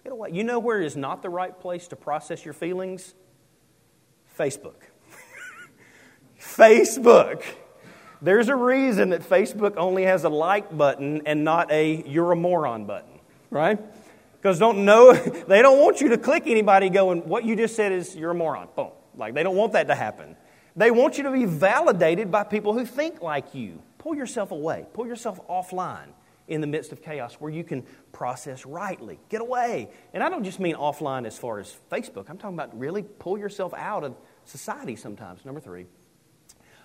Get 0.05 0.13
away. 0.13 0.31
You 0.33 0.45
know 0.45 0.61
where 0.61 0.81
is 0.81 0.97
not 0.97 1.21
the 1.21 1.29
right 1.29 1.59
place 1.59 1.89
to 1.89 1.97
process 1.97 2.45
your 2.45 2.55
feelings? 2.55 3.13
Facebook. 4.39 4.77
Facebook. 6.41 7.43
There's 8.23 8.49
a 8.49 8.55
reason 8.55 9.09
that 9.09 9.29
Facebook 9.29 9.77
only 9.77 10.05
has 10.05 10.23
a 10.23 10.29
like 10.29 10.75
button 10.79 11.23
and 11.27 11.43
not 11.43 11.73
a 11.73 12.05
you're 12.07 12.31
a 12.31 12.37
moron 12.37 12.85
button, 12.85 13.19
right? 13.51 13.81
Because 14.37 14.61
don't 14.61 14.85
know 14.85 15.13
they 15.49 15.61
don't 15.61 15.81
want 15.81 16.01
you 16.01 16.11
to 16.11 16.19
click 16.19 16.45
anybody 16.47 16.89
going, 16.89 17.29
what 17.29 17.45
you 17.45 17.57
just 17.57 17.75
said 17.75 17.91
is 17.91 18.15
you're 18.15 18.31
a 18.31 18.35
moron. 18.35 18.69
Boom. 18.77 18.93
Like 19.17 19.35
they 19.35 19.43
don't 19.43 19.57
want 19.57 19.73
that 19.73 19.89
to 19.89 19.97
happen. 19.97 20.37
They 20.77 20.93
want 20.93 21.19
you 21.19 21.25
to 21.25 21.33
be 21.33 21.47
validated 21.47 22.31
by 22.31 22.45
people 22.45 22.75
who 22.75 22.87
think 22.87 23.21
like 23.23 23.57
you. 23.57 23.83
Pull 24.07 24.15
yourself 24.15 24.53
away. 24.53 24.87
Pull 24.93 25.09
yourself 25.09 25.41
offline 25.49 26.11
in 26.47 26.61
the 26.61 26.67
midst 26.69 26.93
of 26.93 27.03
chaos 27.03 27.35
where 27.41 27.51
you 27.51 27.65
can 27.65 27.83
process 28.13 28.65
rightly. 28.65 29.19
Get 29.31 29.41
away. 29.41 29.91
And 30.15 30.23
I 30.23 30.29
don't 30.29 30.45
just 30.45 30.61
mean 30.61 30.77
offline 30.77 31.27
as 31.27 31.37
far 31.37 31.59
as 31.59 31.77
Facebook. 31.91 32.31
I'm 32.31 32.39
talking 32.39 32.55
about 32.55 32.79
really 32.79 33.03
pull 33.03 33.37
yourself 33.37 33.75
out 33.75 34.05
of 34.05 34.15
society 34.45 34.95
sometimes. 34.95 35.45
Number 35.45 35.59
three, 35.59 35.87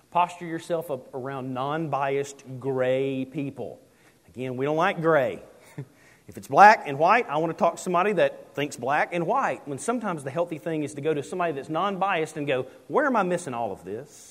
posture 0.10 0.48
yourself 0.48 0.90
up 0.90 1.14
around 1.14 1.54
non 1.54 1.92
biased 1.92 2.44
gray 2.60 3.24
people. 3.26 3.80
Again, 4.28 4.58
we 4.58 4.66
don't 4.66 4.76
like 4.76 5.00
gray. 5.00 5.44
if 6.28 6.38
it's 6.38 6.48
black 6.48 6.86
and 6.88 6.98
white, 6.98 7.30
I 7.30 7.38
want 7.38 7.56
to 7.56 7.56
talk 7.56 7.76
to 7.76 7.82
somebody 7.84 8.14
that 8.14 8.56
thinks 8.56 8.78
black 8.78 9.10
and 9.14 9.28
white. 9.28 9.68
When 9.68 9.78
sometimes 9.78 10.24
the 10.24 10.32
healthy 10.32 10.58
thing 10.58 10.82
is 10.82 10.96
to 10.96 11.02
go 11.02 11.14
to 11.14 11.22
somebody 11.22 11.54
that's 11.54 11.70
non 11.70 12.00
biased 12.00 12.36
and 12.38 12.48
go, 12.48 12.66
Where 12.88 13.06
am 13.06 13.16
I 13.16 13.22
missing 13.22 13.54
all 13.54 13.72
of 13.72 13.86
this? 13.86 14.31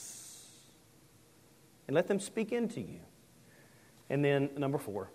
And 1.90 1.94
let 1.96 2.06
them 2.06 2.20
speak 2.20 2.52
into 2.52 2.80
you. 2.80 3.00
And 4.10 4.24
then, 4.24 4.50
number 4.56 4.78
four, 4.78 5.10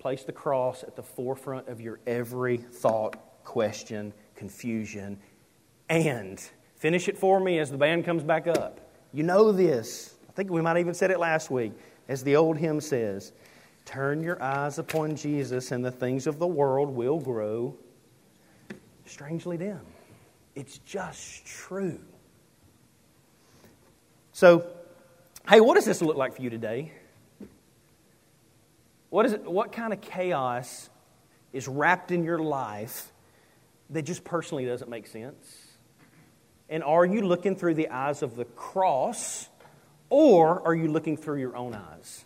place 0.00 0.24
the 0.24 0.32
cross 0.32 0.82
at 0.82 0.96
the 0.96 1.02
forefront 1.04 1.68
of 1.68 1.80
your 1.80 2.00
every 2.08 2.56
thought, 2.56 3.44
question, 3.44 4.12
confusion, 4.34 5.20
and 5.88 6.42
finish 6.74 7.06
it 7.06 7.16
for 7.16 7.38
me 7.38 7.60
as 7.60 7.70
the 7.70 7.76
band 7.76 8.04
comes 8.04 8.24
back 8.24 8.48
up. 8.48 8.80
You 9.12 9.22
know 9.22 9.52
this. 9.52 10.16
I 10.28 10.32
think 10.32 10.50
we 10.50 10.60
might 10.60 10.76
even 10.78 10.92
said 10.92 11.12
it 11.12 11.20
last 11.20 11.52
week, 11.52 11.70
as 12.08 12.24
the 12.24 12.34
old 12.34 12.56
hymn 12.58 12.80
says 12.80 13.32
Turn 13.84 14.24
your 14.24 14.42
eyes 14.42 14.80
upon 14.80 15.14
Jesus, 15.14 15.70
and 15.70 15.84
the 15.84 15.92
things 15.92 16.26
of 16.26 16.40
the 16.40 16.48
world 16.48 16.88
will 16.88 17.20
grow 17.20 17.76
strangely 19.06 19.56
dim. 19.56 19.78
It's 20.56 20.78
just 20.78 21.46
true. 21.46 22.00
So, 24.32 24.66
hey, 25.48 25.60
what 25.60 25.74
does 25.74 25.84
this 25.84 26.02
look 26.02 26.16
like 26.16 26.36
for 26.36 26.42
you 26.42 26.50
today? 26.50 26.92
What, 29.10 29.26
is 29.26 29.32
it, 29.34 29.44
what 29.44 29.72
kind 29.72 29.92
of 29.92 30.00
chaos 30.00 30.88
is 31.52 31.68
wrapped 31.68 32.10
in 32.10 32.24
your 32.24 32.38
life 32.38 33.12
that 33.90 34.02
just 34.02 34.24
personally 34.24 34.64
doesn't 34.64 34.88
make 34.88 35.06
sense? 35.06 35.68
And 36.68 36.82
are 36.82 37.04
you 37.04 37.20
looking 37.20 37.54
through 37.54 37.74
the 37.74 37.90
eyes 37.90 38.22
of 38.22 38.36
the 38.36 38.46
cross 38.46 39.48
or 40.08 40.66
are 40.66 40.74
you 40.74 40.88
looking 40.88 41.16
through 41.16 41.40
your 41.40 41.56
own 41.56 41.74
eyes? 41.74 42.24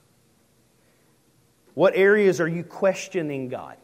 What 1.75 1.97
areas 1.97 2.41
are 2.41 2.49
you 2.49 2.63
questioning 2.63 3.49
God? 3.49 3.77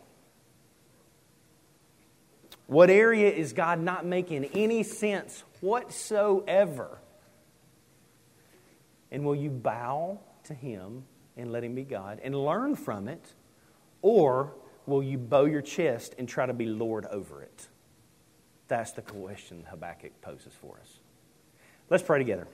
What 2.66 2.88
area 2.88 3.30
is 3.30 3.52
God 3.52 3.80
not 3.80 4.06
making 4.06 4.44
any 4.54 4.82
sense 4.82 5.42
whatsoever? 5.60 6.98
And 9.12 9.24
will 9.24 9.36
you 9.36 9.50
bow 9.50 10.18
to 10.44 10.54
Him 10.54 11.04
and 11.36 11.52
let 11.52 11.62
Him 11.62 11.76
be 11.76 11.84
God 11.84 12.18
and 12.24 12.34
learn 12.34 12.74
from 12.74 13.06
it? 13.06 13.34
Or 14.00 14.54
will 14.86 15.02
you 15.02 15.18
bow 15.18 15.44
your 15.44 15.62
chest 15.62 16.16
and 16.18 16.28
try 16.28 16.46
to 16.46 16.52
be 16.52 16.66
Lord 16.66 17.06
over 17.06 17.42
it? 17.42 17.68
That's 18.66 18.92
the 18.92 19.02
question 19.02 19.64
Habakkuk 19.70 20.20
poses 20.22 20.54
for 20.60 20.78
us. 20.80 20.98
Let's 21.90 22.02
pray 22.02 22.18
together. 22.18 22.48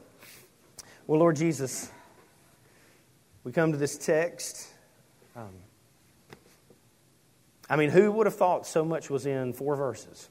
Well, 1.07 1.21
Lord 1.21 1.37
Jesus, 1.37 1.90
we 3.44 3.53
come 3.53 3.71
to 3.71 3.79
this 3.79 3.97
text. 3.97 4.68
Um, 5.37 5.55
I 7.71 7.77
mean, 7.77 7.90
who 7.90 8.11
would 8.12 8.27
have 8.27 8.35
thought 8.35 8.66
so 8.66 8.85
much 8.85 9.09
was 9.11 9.27
in 9.27 9.53
four 9.53 9.77
verses? 9.77 10.29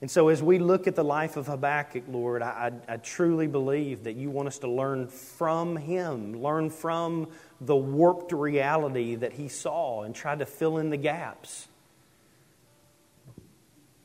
And 0.00 0.08
so, 0.08 0.28
as 0.28 0.40
we 0.40 0.60
look 0.60 0.86
at 0.86 0.94
the 0.94 1.02
life 1.02 1.36
of 1.36 1.48
Habakkuk, 1.48 2.04
Lord, 2.08 2.40
I, 2.40 2.70
I, 2.88 2.94
I, 2.94 2.96
truly 2.98 3.48
believe 3.48 4.04
that 4.04 4.14
you 4.14 4.30
want 4.30 4.46
us 4.46 4.58
to 4.60 4.70
learn 4.70 5.08
from 5.08 5.76
him, 5.76 6.40
learn 6.40 6.70
from 6.70 7.28
the 7.60 7.74
warped 7.74 8.30
reality 8.30 9.16
that 9.16 9.32
he 9.32 9.48
saw, 9.48 10.04
and 10.04 10.14
try 10.14 10.36
to 10.36 10.46
fill 10.46 10.78
in 10.78 10.90
the 10.90 10.96
gaps. 10.96 11.66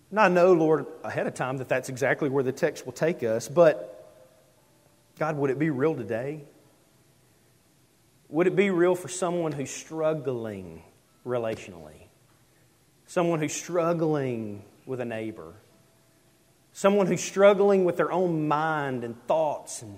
And 0.09 0.19
I 0.19 0.29
know, 0.29 0.53
Lord, 0.53 0.87
ahead 1.03 1.27
of 1.27 1.35
time 1.35 1.57
that 1.57 1.69
that's 1.69 1.89
exactly 1.89 2.27
where 2.27 2.43
the 2.43 2.51
text 2.51 2.85
will 2.85 2.93
take 2.93 3.21
us, 3.21 3.47
but 3.47 3.93
God, 5.19 5.37
would 5.37 5.51
it 5.51 5.59
be 5.59 5.69
real 5.69 5.95
today? 5.95 6.43
Would 8.29 8.47
it 8.47 8.55
be 8.55 8.71
real 8.71 8.95
for 8.95 9.07
someone 9.07 9.51
who's 9.51 9.69
struggling 9.69 10.81
relationally? 11.23 12.07
Someone 13.05 13.39
who's 13.39 13.53
struggling 13.53 14.63
with 14.87 14.99
a 14.99 15.05
neighbor? 15.05 15.53
Someone 16.73 17.07
who's 17.07 17.23
struggling 17.23 17.85
with 17.85 17.97
their 17.97 18.11
own 18.11 18.47
mind 18.47 19.03
and 19.03 19.15
thoughts 19.27 19.81
and 19.81 19.97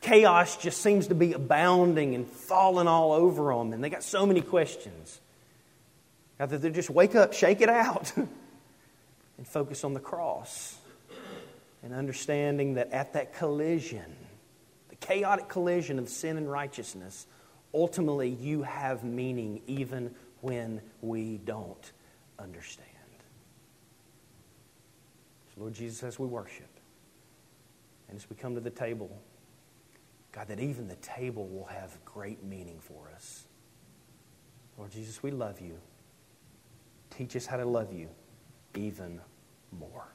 chaos 0.00 0.56
just 0.56 0.80
seems 0.80 1.08
to 1.08 1.14
be 1.14 1.32
abounding 1.32 2.14
and 2.14 2.26
falling 2.26 2.86
all 2.86 3.12
over 3.12 3.54
them 3.54 3.72
and 3.72 3.82
they 3.82 3.90
got 3.90 4.02
so 4.02 4.26
many 4.26 4.40
questions. 4.40 5.20
God, 6.38 6.50
that 6.50 6.58
they 6.62 6.70
just 6.70 6.90
wake 6.90 7.14
up, 7.14 7.32
shake 7.32 7.60
it 7.60 7.68
out. 7.68 8.12
and 9.40 9.48
focus 9.48 9.84
on 9.84 9.94
the 9.94 10.00
cross 10.00 10.76
and 11.82 11.94
understanding 11.94 12.74
that 12.74 12.92
at 12.92 13.14
that 13.14 13.32
collision, 13.32 14.14
the 14.90 14.96
chaotic 14.96 15.48
collision 15.48 15.98
of 15.98 16.10
sin 16.10 16.36
and 16.36 16.50
righteousness, 16.50 17.26
ultimately 17.72 18.28
you 18.28 18.62
have 18.62 19.02
meaning 19.02 19.62
even 19.66 20.14
when 20.42 20.82
we 21.00 21.38
don't 21.38 21.92
understand. 22.38 22.89
Lord 25.60 25.74
Jesus, 25.74 26.02
as 26.02 26.18
we 26.18 26.26
worship 26.26 26.70
and 28.08 28.16
as 28.16 28.28
we 28.30 28.34
come 28.34 28.54
to 28.54 28.60
the 28.60 28.70
table, 28.70 29.10
God, 30.32 30.48
that 30.48 30.58
even 30.58 30.88
the 30.88 30.96
table 30.96 31.46
will 31.48 31.66
have 31.66 32.02
great 32.06 32.42
meaning 32.42 32.78
for 32.80 33.10
us. 33.14 33.44
Lord 34.78 34.90
Jesus, 34.90 35.22
we 35.22 35.30
love 35.30 35.60
you. 35.60 35.78
Teach 37.10 37.36
us 37.36 37.44
how 37.44 37.58
to 37.58 37.66
love 37.66 37.92
you 37.92 38.08
even 38.74 39.20
more. 39.78 40.08